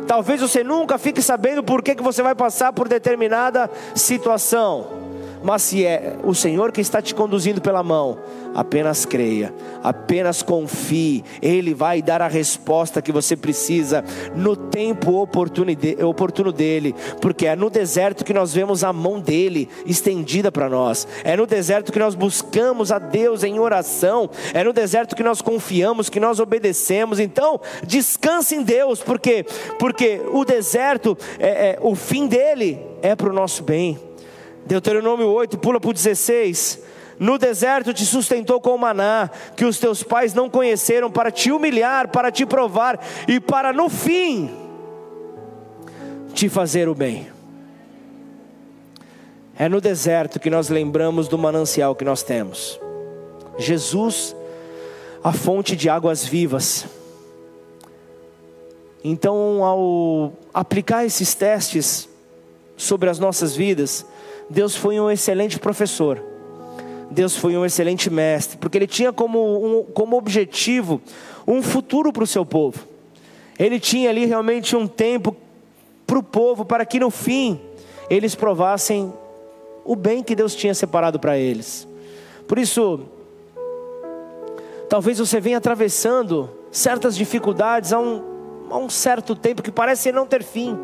[0.07, 5.04] Talvez você nunca fique sabendo por que, você vai passar por determinada situação.
[5.45, 8.17] Mas se é o Senhor que está te conduzindo pela mão,
[8.55, 14.03] apenas creia, apenas confie, Ele vai dar a resposta que você precisa
[14.35, 20.51] no tempo oportuno dele, porque é no deserto que nós vemos a mão dele estendida
[20.51, 25.15] para nós, é no deserto que nós buscamos a Deus em oração, é no deserto
[25.15, 27.19] que nós confiamos, que nós obedecemos.
[27.19, 29.45] Então, descanse em Deus, porque
[29.77, 33.99] porque o deserto, é, é o fim dele é para o nosso bem.
[34.65, 36.79] Deuteronômio 8, pula para o 16.
[37.19, 42.09] No deserto te sustentou com maná, que os teus pais não conheceram, para te humilhar,
[42.09, 44.49] para te provar e para no fim
[46.33, 47.27] te fazer o bem.
[49.57, 52.77] É no deserto que nós lembramos do manancial que nós temos.
[53.57, 54.35] Jesus,
[55.23, 56.85] a fonte de águas vivas.
[59.01, 62.09] Então, ao aplicar esses testes
[62.75, 64.05] sobre as nossas vidas,
[64.49, 66.21] Deus foi um excelente professor.
[67.09, 71.01] Deus foi um excelente mestre, porque ele tinha como, um, como objetivo
[71.47, 72.85] um futuro para o seu povo.
[73.57, 75.35] Ele tinha ali realmente um tempo
[76.05, 77.59] para o povo, para que no fim
[78.09, 79.13] eles provassem
[79.83, 81.87] o bem que Deus tinha separado para eles.
[82.47, 83.01] Por isso,
[84.89, 90.25] talvez você venha atravessando certas dificuldades há um, há um certo tempo que parece não
[90.25, 90.77] ter fim.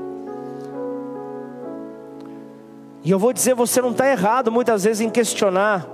[3.03, 5.87] E eu vou dizer, você não está errado muitas vezes em questionar.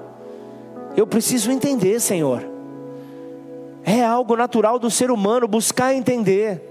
[0.96, 2.44] Eu preciso entender, Senhor.
[3.84, 6.62] É algo natural do ser humano buscar entender.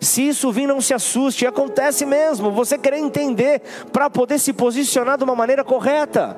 [0.00, 2.52] Se isso vir, não se assuste, acontece mesmo.
[2.52, 6.36] Você querer entender para poder se posicionar de uma maneira correta.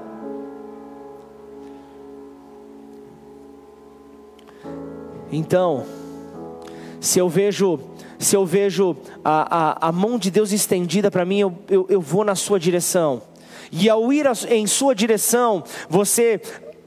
[5.31, 5.85] Então,
[6.99, 7.79] se eu vejo
[8.21, 8.95] se eu vejo
[9.25, 12.61] a, a, a mão de Deus estendida para mim, eu, eu, eu vou na sua
[12.61, 13.23] direção.
[13.73, 16.41] E ao ir em sua direção, você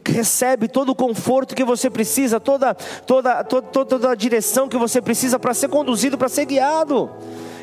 [0.06, 5.02] recebe todo o conforto que você precisa, toda, toda, toda, toda a direção que você
[5.02, 7.10] precisa para ser conduzido, para ser guiado.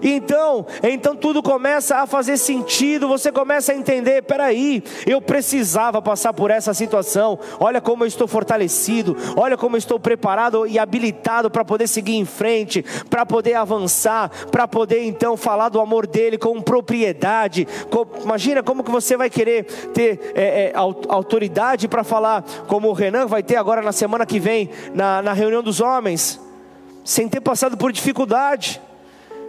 [0.03, 6.33] Então, então tudo começa a fazer sentido, você começa a entender, peraí, eu precisava passar
[6.33, 11.51] por essa situação, olha como eu estou fortalecido, olha como eu estou preparado e habilitado
[11.51, 16.39] para poder seguir em frente, para poder avançar, para poder então falar do amor dele
[16.39, 22.45] com propriedade, com, imagina como que você vai querer ter é, é, autoridade para falar,
[22.67, 26.41] como o Renan vai ter agora na semana que vem, na, na reunião dos homens,
[27.05, 28.81] sem ter passado por dificuldade,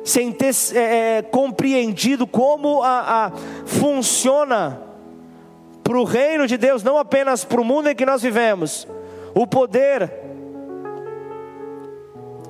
[0.03, 3.31] sem ter é, é, compreendido como a, a
[3.65, 4.81] funciona
[5.83, 8.87] para o reino de Deus, não apenas para o mundo em que nós vivemos,
[9.33, 10.11] o poder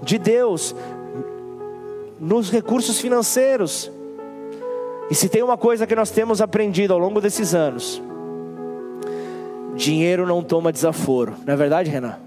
[0.01, 0.75] de Deus
[2.19, 3.91] nos recursos financeiros.
[5.09, 8.01] E se tem uma coisa que nós temos aprendido ao longo desses anos,
[9.75, 12.17] dinheiro não toma desaforo, não é verdade, Renan?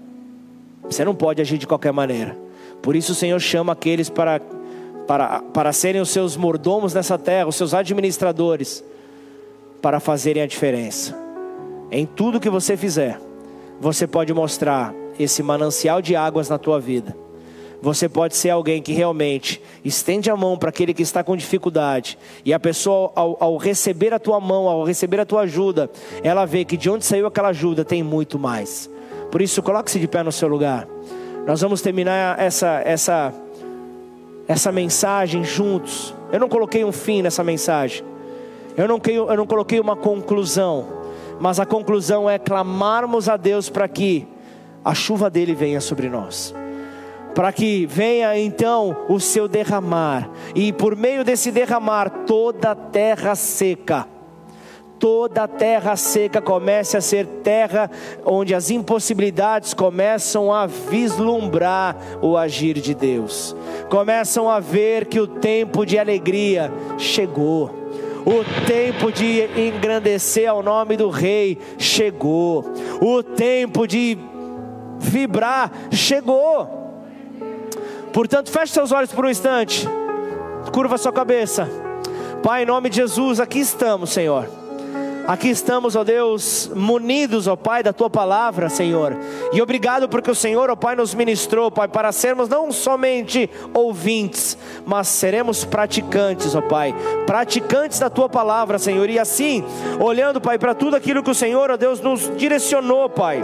[0.83, 2.37] Você não pode agir de qualquer maneira.
[2.81, 4.39] Por isso o Senhor chama aqueles para
[5.07, 8.83] para, para serem os seus mordomos nessa terra, os seus administradores,
[9.81, 11.15] para fazerem a diferença.
[11.91, 13.19] Em tudo que você fizer,
[13.79, 17.15] você pode mostrar esse manancial de águas na tua vida.
[17.81, 22.17] Você pode ser alguém que realmente estende a mão para aquele que está com dificuldade,
[22.43, 25.89] e a pessoa, ao, ao, receber a tua mão, ao receber a tua ajuda,
[26.23, 28.89] ela vê que de onde saiu aquela ajuda tem muito mais.
[29.31, 30.87] Por isso, coloque-se de pé no seu lugar.
[31.45, 33.31] Nós vamos terminar essa, essa
[34.47, 36.13] essa mensagem juntos.
[36.31, 38.03] Eu não coloquei um fim nessa mensagem.
[38.77, 40.87] Eu não, eu não coloquei uma conclusão.
[41.39, 44.27] Mas a conclusão é clamarmos a Deus para que
[44.83, 46.53] a chuva dele venha sobre nós.
[47.33, 50.29] Para que venha então o seu derramar.
[50.53, 54.14] E por meio desse derramar, toda a terra seca
[54.99, 57.89] toda a terra seca comece a ser terra
[58.25, 63.55] onde as impossibilidades começam a vislumbrar o agir de Deus,
[63.89, 67.85] começam a ver que o tempo de alegria chegou.
[68.25, 72.65] O tempo de engrandecer ao nome do Rei chegou.
[72.99, 74.17] O tempo de
[74.97, 76.67] vibrar chegou.
[78.11, 79.87] Portanto, feche seus olhos por um instante.
[80.73, 81.69] Curva sua cabeça.
[82.41, 84.64] Pai, em nome de Jesus, aqui estamos, Senhor
[85.27, 89.17] Aqui estamos, ó Deus, munidos, ó Pai, da tua palavra, Senhor.
[89.51, 94.55] E obrigado porque o Senhor, ó Pai, nos ministrou, Pai, para sermos não somente ouvintes,
[94.85, 96.93] mas seremos praticantes, ó Pai.
[97.25, 99.09] Praticantes da tua palavra, Senhor.
[99.09, 99.63] E assim,
[99.99, 103.43] olhando, Pai, para tudo aquilo que o Senhor, ó Deus, nos direcionou, Pai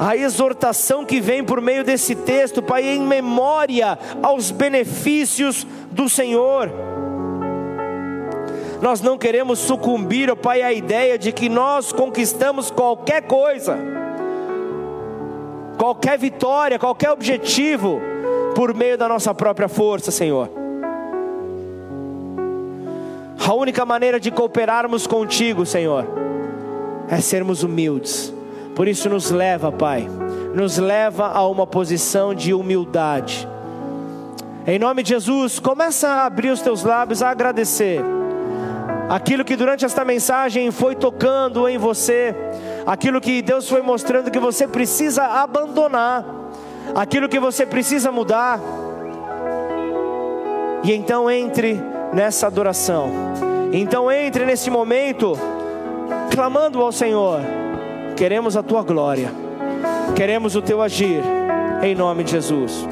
[0.00, 6.70] a exortação que vem por meio desse texto, Pai, em memória aos benefícios do Senhor.
[8.80, 13.76] Nós não queremos sucumbir, ó Pai, à ideia de que nós conquistamos qualquer coisa,
[15.76, 18.00] qualquer vitória, qualquer objetivo,
[18.54, 20.48] por meio da nossa própria força, Senhor.
[23.46, 26.06] A única maneira de cooperarmos contigo, Senhor,
[27.08, 28.32] é sermos humildes.
[28.74, 30.08] Por isso, nos leva, Pai,
[30.54, 33.46] nos leva a uma posição de humildade.
[34.66, 38.19] Em nome de Jesus, começa a abrir os teus lábios a agradecer
[39.10, 42.32] aquilo que durante esta mensagem foi tocando em você,
[42.86, 46.24] aquilo que Deus foi mostrando que você precisa abandonar,
[46.94, 48.60] aquilo que você precisa mudar.
[50.84, 51.78] E então entre
[52.12, 53.10] nessa adoração.
[53.72, 55.36] Então entre nesse momento
[56.30, 57.40] clamando ao Senhor.
[58.16, 59.32] Queremos a tua glória.
[60.14, 61.20] Queremos o teu agir
[61.82, 62.86] em nome de Jesus.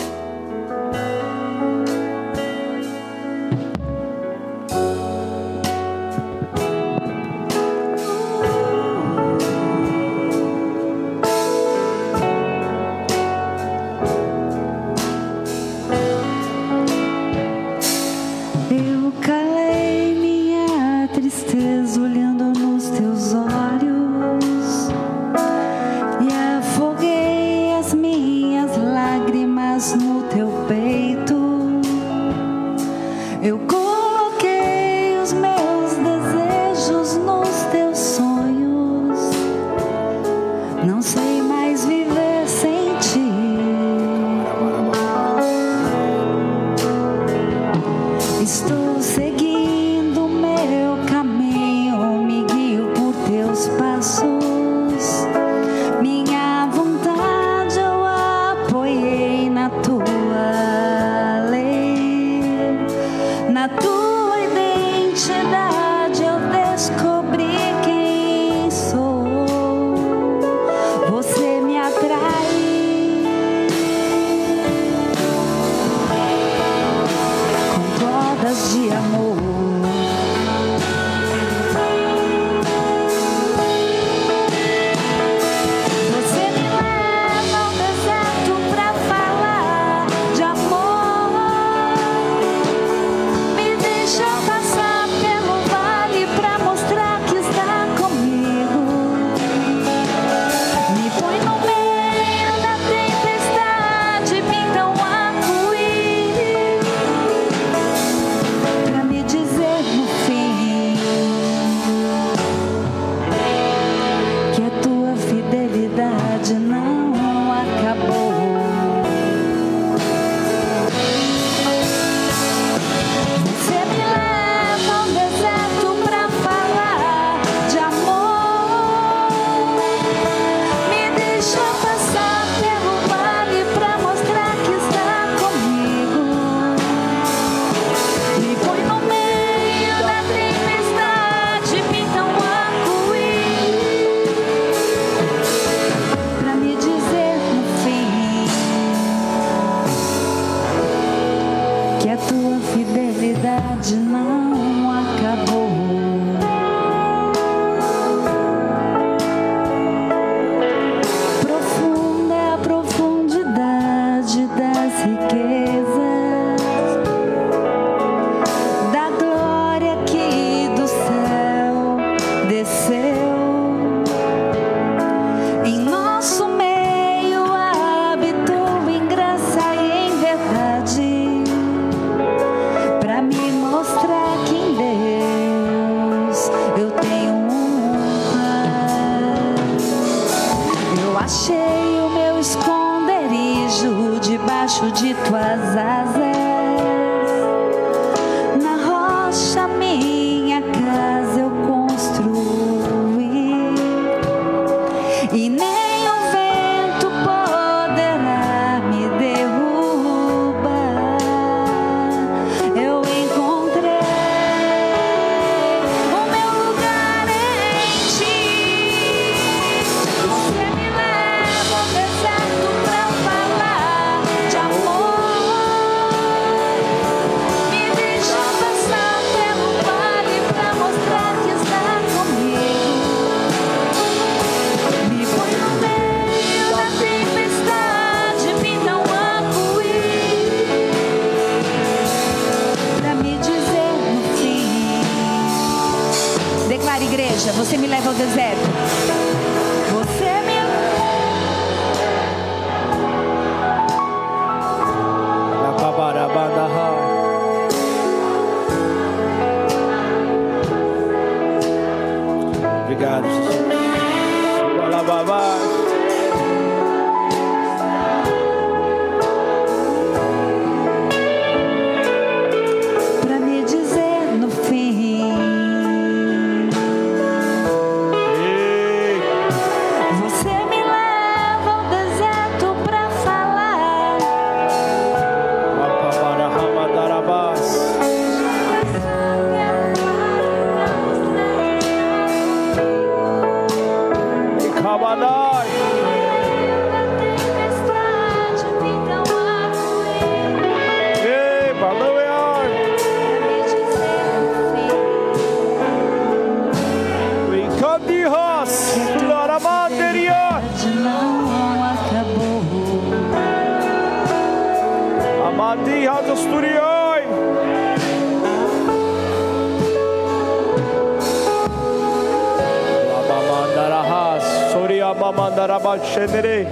[326.19, 326.67] Mamandarabas Shendere.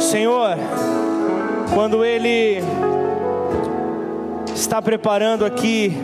[0.00, 0.56] Senhor,
[1.72, 2.62] quando Ele
[4.54, 5.96] está preparando aqui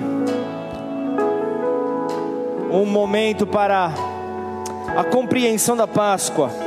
[2.70, 3.92] um momento para
[4.96, 6.61] a compreensão da Páscoa,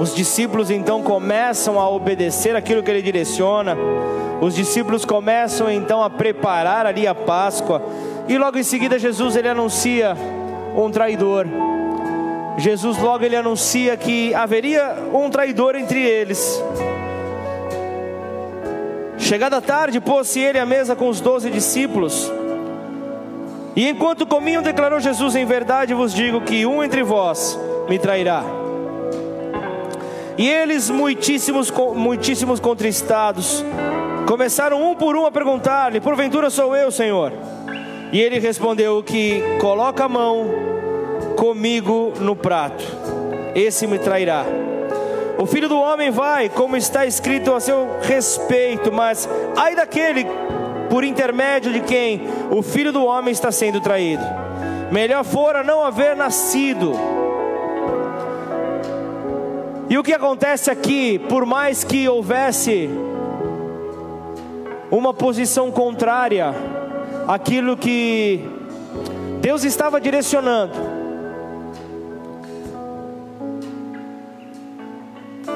[0.00, 3.76] os discípulos então começam a obedecer aquilo que ele direciona,
[4.40, 7.82] os discípulos começam então a preparar ali a Páscoa,
[8.26, 10.16] e logo em seguida Jesus ele anuncia
[10.74, 11.46] um traidor.
[12.56, 16.62] Jesus logo ele anuncia que haveria um traidor entre eles.
[19.18, 22.32] Chegada tarde, pôs-se ele à mesa com os doze discípulos.
[23.76, 27.58] E enquanto comiam, declarou Jesus: Em verdade vos digo que um entre vós
[27.88, 28.59] me trairá.
[30.40, 33.62] E eles, muitíssimos, muitíssimos contristados,
[34.26, 37.30] começaram um por um a perguntar-lhe: Porventura sou eu, Senhor?
[38.10, 40.46] E ele respondeu: Que coloca a mão
[41.36, 42.82] comigo no prato,
[43.54, 44.46] esse me trairá.
[45.36, 50.26] O filho do homem vai, como está escrito a seu respeito, mas ai daquele
[50.88, 54.24] por intermédio de quem o filho do homem está sendo traído.
[54.90, 57.19] Melhor fora não haver nascido.
[59.90, 62.88] E o que acontece aqui, por mais que houvesse
[64.88, 66.54] uma posição contrária
[67.26, 68.48] àquilo que
[69.40, 70.74] Deus estava direcionando,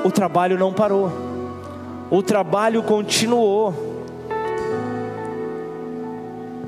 [0.02, 1.12] o trabalho não parou,
[2.10, 3.72] o trabalho continuou.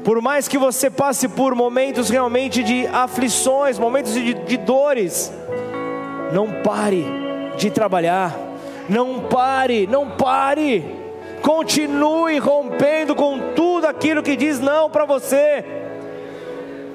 [0.05, 5.33] Por mais que você passe por momentos realmente de aflições, momentos de, de dores,
[6.33, 7.26] não pare
[7.57, 8.37] de trabalhar,
[8.89, 10.85] não pare, não pare,
[11.43, 15.65] continue rompendo com tudo aquilo que diz não para você.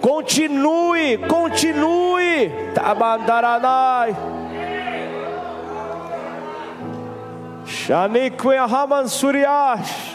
[0.02, 2.52] Continue, continue.
[2.74, 4.16] Tabandaranai.
[7.66, 10.12] Shanikwe Haman Suriash.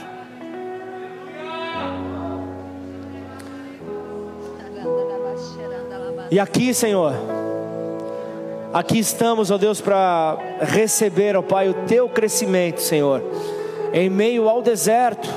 [6.30, 7.14] E aqui, Senhor,
[8.72, 13.22] aqui estamos, ó Deus, para receber, ó Pai, o teu crescimento, Senhor,
[13.92, 15.28] em meio ao deserto.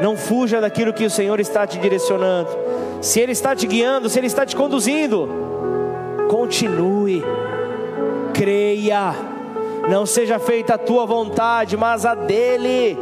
[0.00, 2.48] Não fuja daquilo que o Senhor está te direcionando.
[3.02, 5.28] Se Ele está te guiando, se Ele está te conduzindo,
[6.28, 7.22] continue,
[8.32, 9.14] creia.
[9.88, 12.96] Não seja feita a tua vontade, mas a dele.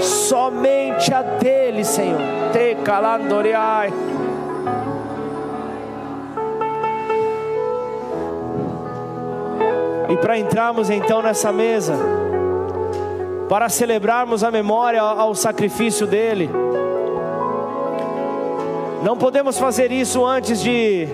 [0.00, 2.20] Somente a dele, Senhor.
[2.52, 3.92] Te calandoriai.
[10.08, 11.94] E para entrarmos então nessa mesa,
[13.48, 16.50] para celebrarmos a memória ao sacrifício dele,
[19.02, 21.06] não podemos fazer isso antes de,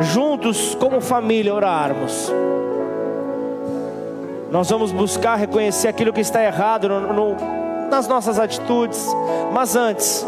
[0.00, 2.32] juntos como família, orarmos.
[4.50, 7.36] Nós vamos buscar reconhecer aquilo que está errado no, no,
[7.90, 9.06] nas nossas atitudes,
[9.52, 10.26] mas antes,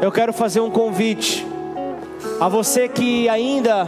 [0.00, 1.46] eu quero fazer um convite
[2.40, 3.86] a você que ainda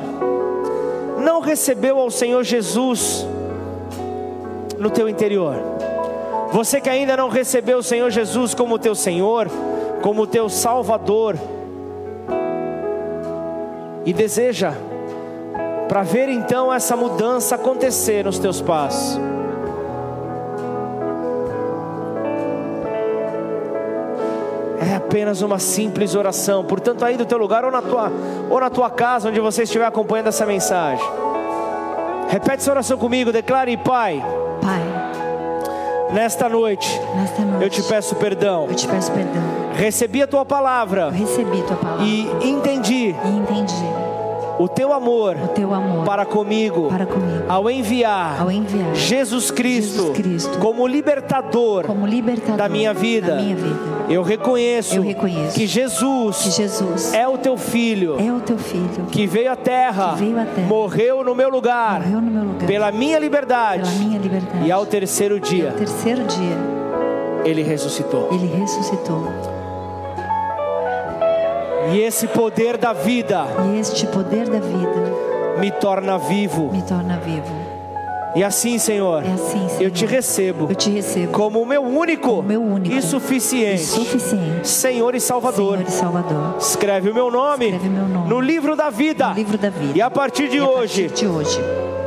[1.22, 3.26] não recebeu ao Senhor Jesus
[4.78, 5.56] no teu interior.
[6.52, 9.48] Você que ainda não recebeu o Senhor Jesus como teu Senhor,
[10.02, 11.38] como teu Salvador.
[14.04, 14.72] e deseja
[15.88, 19.18] para ver então essa mudança acontecer nos teus passos.
[25.12, 26.64] Apenas uma simples oração.
[26.64, 28.10] Portanto, aí do teu lugar ou na tua
[28.48, 31.04] ou na tua casa onde você estiver acompanhando essa mensagem.
[32.28, 34.24] Repete essa oração comigo, declare, Pai.
[34.62, 34.80] Pai,
[36.14, 38.66] Nesta noite, nesta noite eu te peço perdão.
[38.68, 39.42] eu te peço perdão.
[39.74, 44.01] Recebi a tua Eu palavra recebi tua palavra e entendi e entendi
[44.62, 47.44] o teu amor o teu amor para comigo para comigo.
[47.48, 53.34] ao enviar Ao enviar Jesus Cristo, Jesus Cristo como libertador como libertador da minha vida.
[53.36, 53.92] da minha vida.
[54.08, 58.58] Eu reconheço, Eu reconheço que Jesus Que Jesus é o teu filho é o teu
[58.58, 60.66] filho que veio à terra, veio à terra.
[60.68, 64.66] morreu no meu lugar, morreu no meu lugar pela minha liberdade, pela minha liberdade.
[64.66, 66.56] e ao terceiro dia ao terceiro dia
[67.44, 68.28] ele ressuscitou.
[68.32, 69.51] ele ressuscitou.
[71.92, 75.12] E esse poder da vida E este poder da vida
[75.58, 76.70] me torna vivo.
[76.72, 77.62] me torna vivo.
[78.34, 79.82] E assim, Senhor, É assim, Senhor.
[79.82, 83.82] eu te recebo Eu te recebo como o meu único, o meu único e suficiente
[83.82, 85.76] suficiente Senhor e Salvador.
[85.76, 86.54] Senhor e Salvador.
[86.58, 89.28] Escreve o meu nome, Escreve meu nome no livro da vida.
[89.28, 89.92] No livro da vida.
[89.98, 91.60] E a partir de E a hoje, partir de hoje,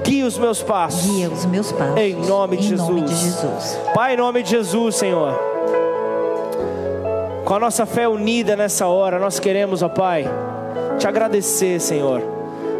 [0.03, 1.05] guia os meus passos.
[1.11, 1.97] guia os meus passos.
[1.97, 3.41] Em nome de Em nome de Jesus.
[3.43, 3.79] Jesus.
[3.93, 5.54] Pai, em nome de Jesus, Senhor.
[7.45, 10.27] Com a nossa fé unida nessa hora, nós queremos, ó Pai,
[10.97, 12.19] te agradecer, Senhor,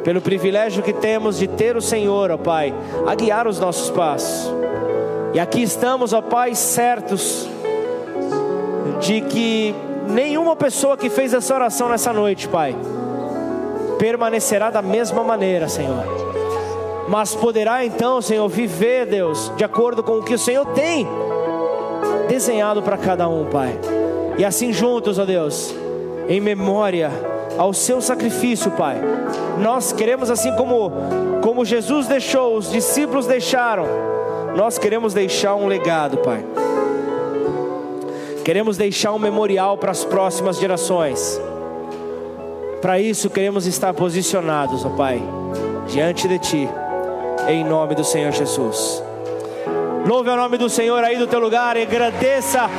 [0.03, 2.73] pelo privilégio que temos de ter o Senhor, ó Pai,
[3.05, 4.51] a guiar os nossos passos.
[5.35, 7.47] E aqui estamos, ó Pai, certos
[8.99, 9.75] de que
[10.07, 12.75] nenhuma pessoa que fez essa oração nessa noite, Pai,
[13.99, 16.05] permanecerá da mesma maneira, Senhor.
[17.07, 21.07] Mas poderá então, Senhor, viver, Deus, de acordo com o que o Senhor tem
[22.27, 23.79] desenhado para cada um, Pai.
[24.37, 25.73] E assim juntos, ó Deus,
[26.27, 27.09] em memória
[27.57, 28.97] ao seu sacrifício, Pai.
[29.59, 30.91] Nós queremos assim como
[31.41, 33.85] como Jesus deixou, os discípulos deixaram,
[34.55, 36.43] nós queremos deixar um legado, Pai.
[38.43, 41.39] Queremos deixar um memorial para as próximas gerações.
[42.81, 45.21] Para isso queremos estar posicionados, ó Pai,
[45.87, 46.69] diante de ti,
[47.47, 49.03] em nome do Senhor Jesus.
[50.07, 52.69] Louve o nome do Senhor aí do teu lugar, agradeça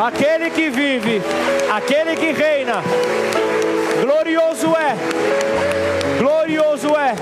[0.00, 1.20] aquele que vive,
[1.70, 2.82] aquele que reina.
[4.00, 4.96] Glorioso é,
[6.18, 7.14] glorioso é.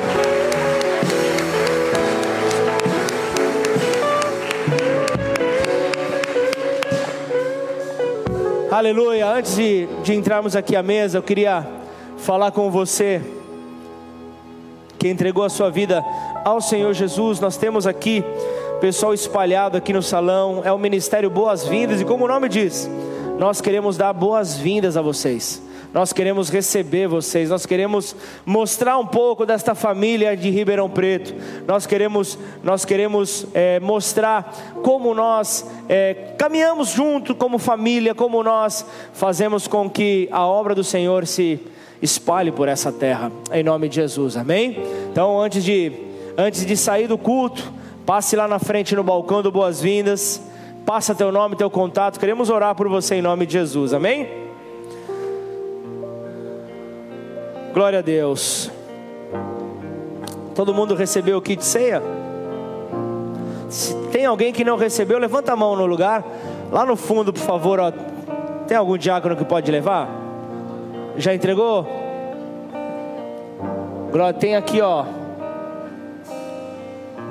[8.70, 9.26] Aleluia.
[9.28, 11.66] Antes de, de entrarmos aqui à mesa, eu queria
[12.18, 13.22] falar com você
[14.98, 16.04] que entregou a sua vida
[16.44, 17.40] ao Senhor Jesus.
[17.40, 18.22] Nós temos aqui
[18.80, 20.62] pessoal espalhado aqui no salão.
[20.64, 22.88] É o ministério Boas-Vindas e como o nome diz,
[23.38, 25.62] nós queremos dar boas-vindas a vocês.
[25.94, 31.34] Nós queremos receber vocês, nós queremos mostrar um pouco desta família de Ribeirão Preto.
[31.66, 38.84] Nós queremos, nós queremos é, mostrar como nós é, caminhamos junto como família, como nós
[39.14, 41.60] fazemos com que a obra do Senhor se
[42.02, 44.76] espalhe por essa terra, em nome de Jesus, amém?
[45.10, 45.92] Então, antes de,
[46.36, 47.72] antes de sair do culto,
[48.06, 50.40] passe lá na frente no balcão do Boas-Vindas,
[50.86, 54.28] passa teu nome, teu contato, queremos orar por você em nome de Jesus, amém?
[57.74, 58.70] Glória a Deus.
[60.54, 62.00] Todo mundo recebeu o kit ceia?
[63.68, 66.24] Se tem alguém que não recebeu, levanta a mão no lugar.
[66.70, 67.92] Lá no fundo, por favor, ó.
[68.66, 70.08] Tem algum diácono que pode levar?
[71.16, 71.86] Já entregou?
[74.12, 75.04] Glória, tem aqui, ó.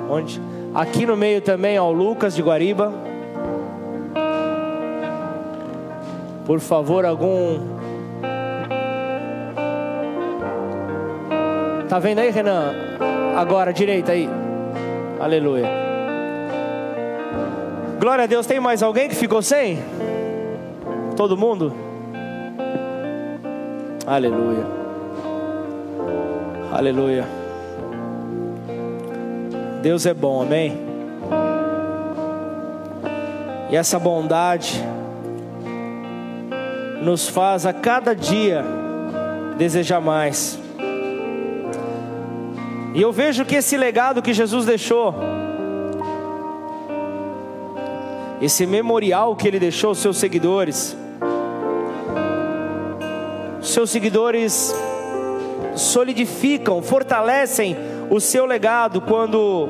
[0.08, 0.40] Onde?
[0.76, 2.92] Aqui no meio também, ó, o Lucas de Guariba.
[6.44, 7.76] Por favor, algum
[11.88, 12.74] Tá vendo aí, Renan?
[13.34, 14.28] Agora, direita aí.
[15.18, 15.66] Aleluia.
[17.98, 18.46] Glória a Deus.
[18.46, 19.78] Tem mais alguém que ficou sem?
[21.16, 21.72] Todo mundo?
[24.06, 24.66] Aleluia.
[26.70, 27.35] Aleluia.
[29.86, 30.76] Deus é bom, amém?
[33.70, 34.84] E essa bondade
[37.04, 38.64] nos faz a cada dia
[39.56, 40.58] desejar mais.
[42.96, 45.14] E eu vejo que esse legado que Jesus deixou,
[48.42, 50.96] esse memorial que ele deixou aos seus seguidores,
[53.62, 54.74] seus seguidores
[55.76, 59.68] solidificam, fortalecem o seu legado quando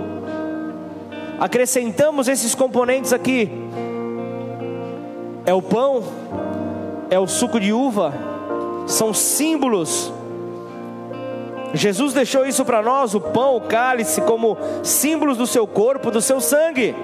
[1.38, 3.50] acrescentamos esses componentes aqui.
[5.44, 6.02] É o pão,
[7.10, 8.12] é o suco de uva,
[8.86, 10.12] são símbolos
[11.76, 16.20] Jesus deixou isso para nós, o pão, o cálice, como símbolos do seu corpo, do
[16.20, 16.94] seu sangue.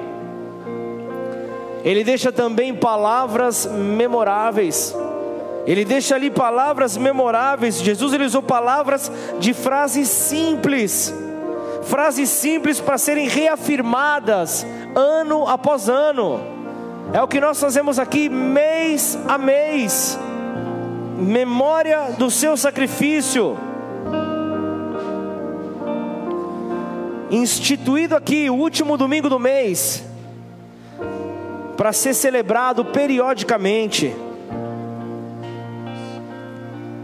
[1.84, 4.96] Ele deixa também palavras memoráveis.
[5.66, 7.80] Ele deixa ali palavras memoráveis.
[7.80, 11.14] Jesus ele usou palavras de frases simples.
[11.84, 16.40] Frases simples para serem reafirmadas ano após ano.
[17.12, 20.18] É o que nós fazemos aqui mês a mês.
[21.18, 23.56] Memória do seu sacrifício.
[27.30, 30.04] Instituído aqui o último domingo do mês
[31.76, 34.14] para ser celebrado periodicamente.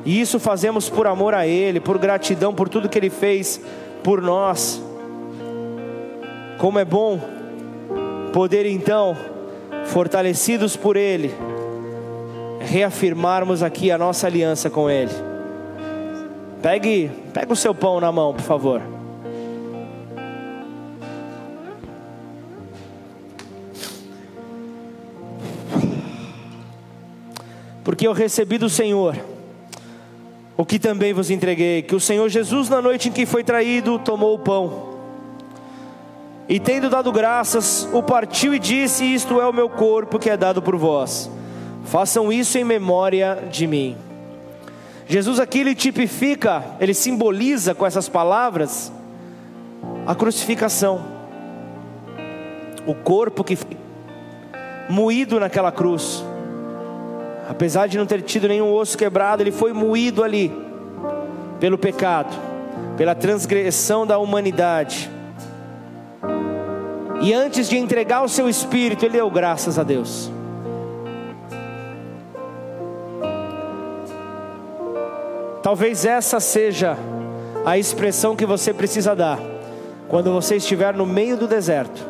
[0.09, 3.61] E isso fazemos por amor a Ele, por gratidão por tudo que Ele fez
[4.03, 4.83] por nós.
[6.57, 7.21] Como é bom
[8.33, 9.15] poder então,
[9.85, 11.31] fortalecidos por Ele,
[12.59, 15.13] reafirmarmos aqui a nossa aliança com Ele.
[16.63, 18.81] Pegue, pegue o seu pão na mão, por favor.
[27.85, 29.17] porque eu recebi do Senhor
[30.59, 33.97] o que também vos entreguei, que o Senhor Jesus, na noite em que foi traído,
[33.97, 34.99] tomou o pão,
[36.49, 40.37] e tendo dado graças, o partiu e disse: Isto é o meu corpo que é
[40.37, 41.31] dado por vós,
[41.85, 43.97] façam isso em memória de mim.
[45.07, 48.91] Jesus aqui ele tipifica, ele simboliza com essas palavras
[50.05, 51.05] a crucificação,
[52.85, 53.77] o corpo que foi
[54.89, 56.25] moído naquela cruz
[57.49, 60.53] apesar de não ter tido nenhum osso quebrado, ele foi moído ali
[61.59, 62.37] pelo pecado,
[62.97, 65.11] pela transgressão da humanidade.
[67.23, 70.31] E antes de entregar o seu espírito, ele deu graças a Deus.
[75.63, 76.97] Talvez essa seja
[77.65, 79.39] a expressão que você precisa dar
[80.07, 82.07] quando você estiver no meio do deserto,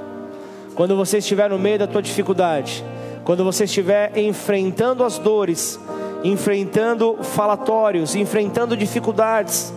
[0.74, 2.84] quando você estiver no meio da tua dificuldade
[3.28, 5.78] quando você estiver enfrentando as dores,
[6.24, 9.70] enfrentando falatórios, enfrentando dificuldades,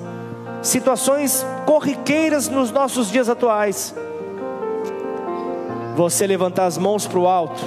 [0.61, 3.93] situações corriqueiras nos nossos dias atuais,
[5.97, 7.61] você levantar as mãos para o alto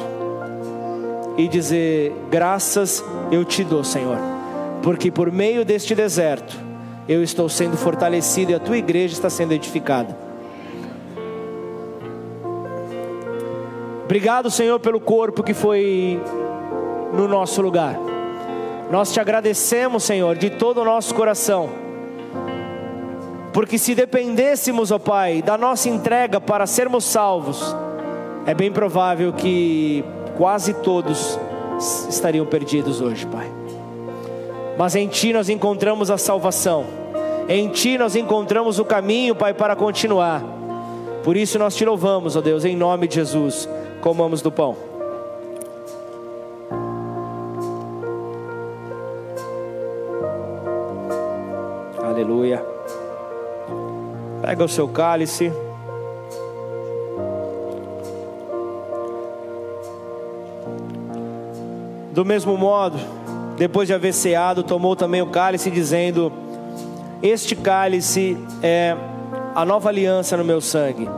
[1.36, 4.16] e dizer: Graças eu te dou, Senhor,
[4.82, 6.58] porque por meio deste deserto
[7.06, 10.23] eu estou sendo fortalecido e a tua igreja está sendo edificada.
[14.04, 16.20] Obrigado, Senhor, pelo corpo que foi
[17.14, 17.98] no nosso lugar.
[18.90, 21.70] Nós te agradecemos, Senhor, de todo o nosso coração.
[23.50, 27.74] Porque se dependêssemos, ó Pai, da nossa entrega para sermos salvos,
[28.44, 30.04] é bem provável que
[30.36, 31.38] quase todos
[32.08, 33.50] estariam perdidos hoje, Pai.
[34.76, 36.84] Mas em Ti nós encontramos a salvação.
[37.48, 40.42] Em Ti nós encontramos o caminho, Pai, para continuar.
[41.22, 43.66] Por isso nós te louvamos, ó Deus, em nome de Jesus
[44.04, 44.76] comamos do pão.
[52.02, 52.62] Aleluia.
[54.42, 55.50] Pega o seu cálice.
[62.12, 62.98] Do mesmo modo,
[63.56, 66.30] depois de haver ceado, tomou também o cálice, dizendo:
[67.22, 68.94] Este cálice é
[69.54, 71.08] a nova aliança no meu sangue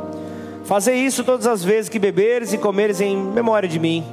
[0.67, 4.05] Fazer isso todas as vezes que beberes e comeres em memória de mim.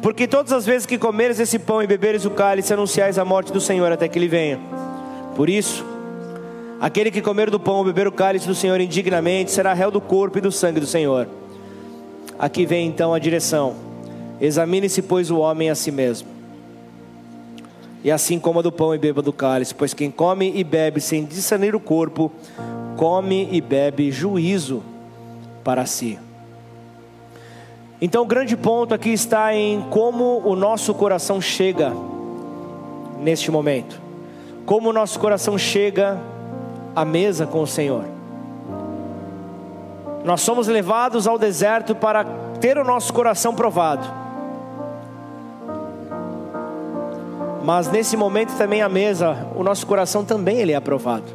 [0.00, 3.52] Porque todas as vezes que comeres esse pão e beberes o cálice, anunciais a morte
[3.52, 4.60] do Senhor até que ele venha.
[5.34, 5.84] Por isso,
[6.80, 10.00] aquele que comer do pão ou beber o cálice do Senhor indignamente será réu do
[10.00, 11.26] corpo e do sangue do Senhor.
[12.38, 13.74] Aqui vem então a direção.
[14.40, 16.28] Examine-se, pois, o homem a si mesmo.
[18.04, 21.24] E assim coma do pão e beba do cálice, pois quem come e bebe sem
[21.24, 22.30] discernir o corpo,
[22.96, 24.80] come e bebe juízo
[25.68, 26.18] para si.
[28.00, 31.92] Então, o grande ponto aqui está em como o nosso coração chega
[33.20, 34.00] neste momento,
[34.64, 36.18] como o nosso coração chega
[36.96, 38.06] à mesa com o Senhor.
[40.24, 42.24] Nós somos levados ao deserto para
[42.58, 44.08] ter o nosso coração provado.
[47.62, 51.26] Mas nesse momento também à mesa, o nosso coração também ele é aprovado.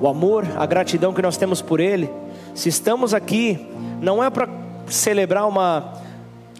[0.00, 2.12] O amor, a gratidão que nós temos por ele,
[2.58, 3.56] se estamos aqui,
[4.02, 4.48] não é para
[4.88, 5.92] celebrar uma,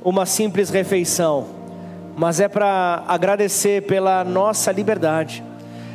[0.00, 1.46] uma simples refeição,
[2.16, 5.42] mas é para agradecer pela nossa liberdade,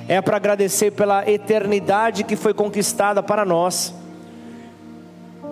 [0.05, 3.93] é para agradecer pela eternidade que foi conquistada para nós.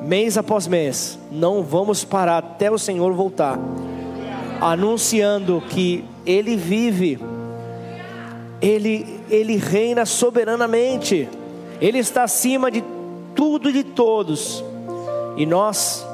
[0.01, 3.57] Mês após mês, não vamos parar até o Senhor voltar,
[4.59, 7.17] anunciando que Ele vive,
[8.61, 11.29] Ele, Ele reina soberanamente.
[11.79, 12.83] Ele está acima de
[13.41, 14.63] tudo de todos,
[15.35, 16.05] e nós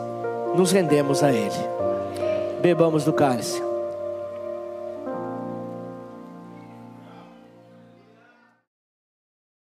[0.56, 1.52] nos rendemos a Ele.
[2.62, 3.67] Bebamos do cálice.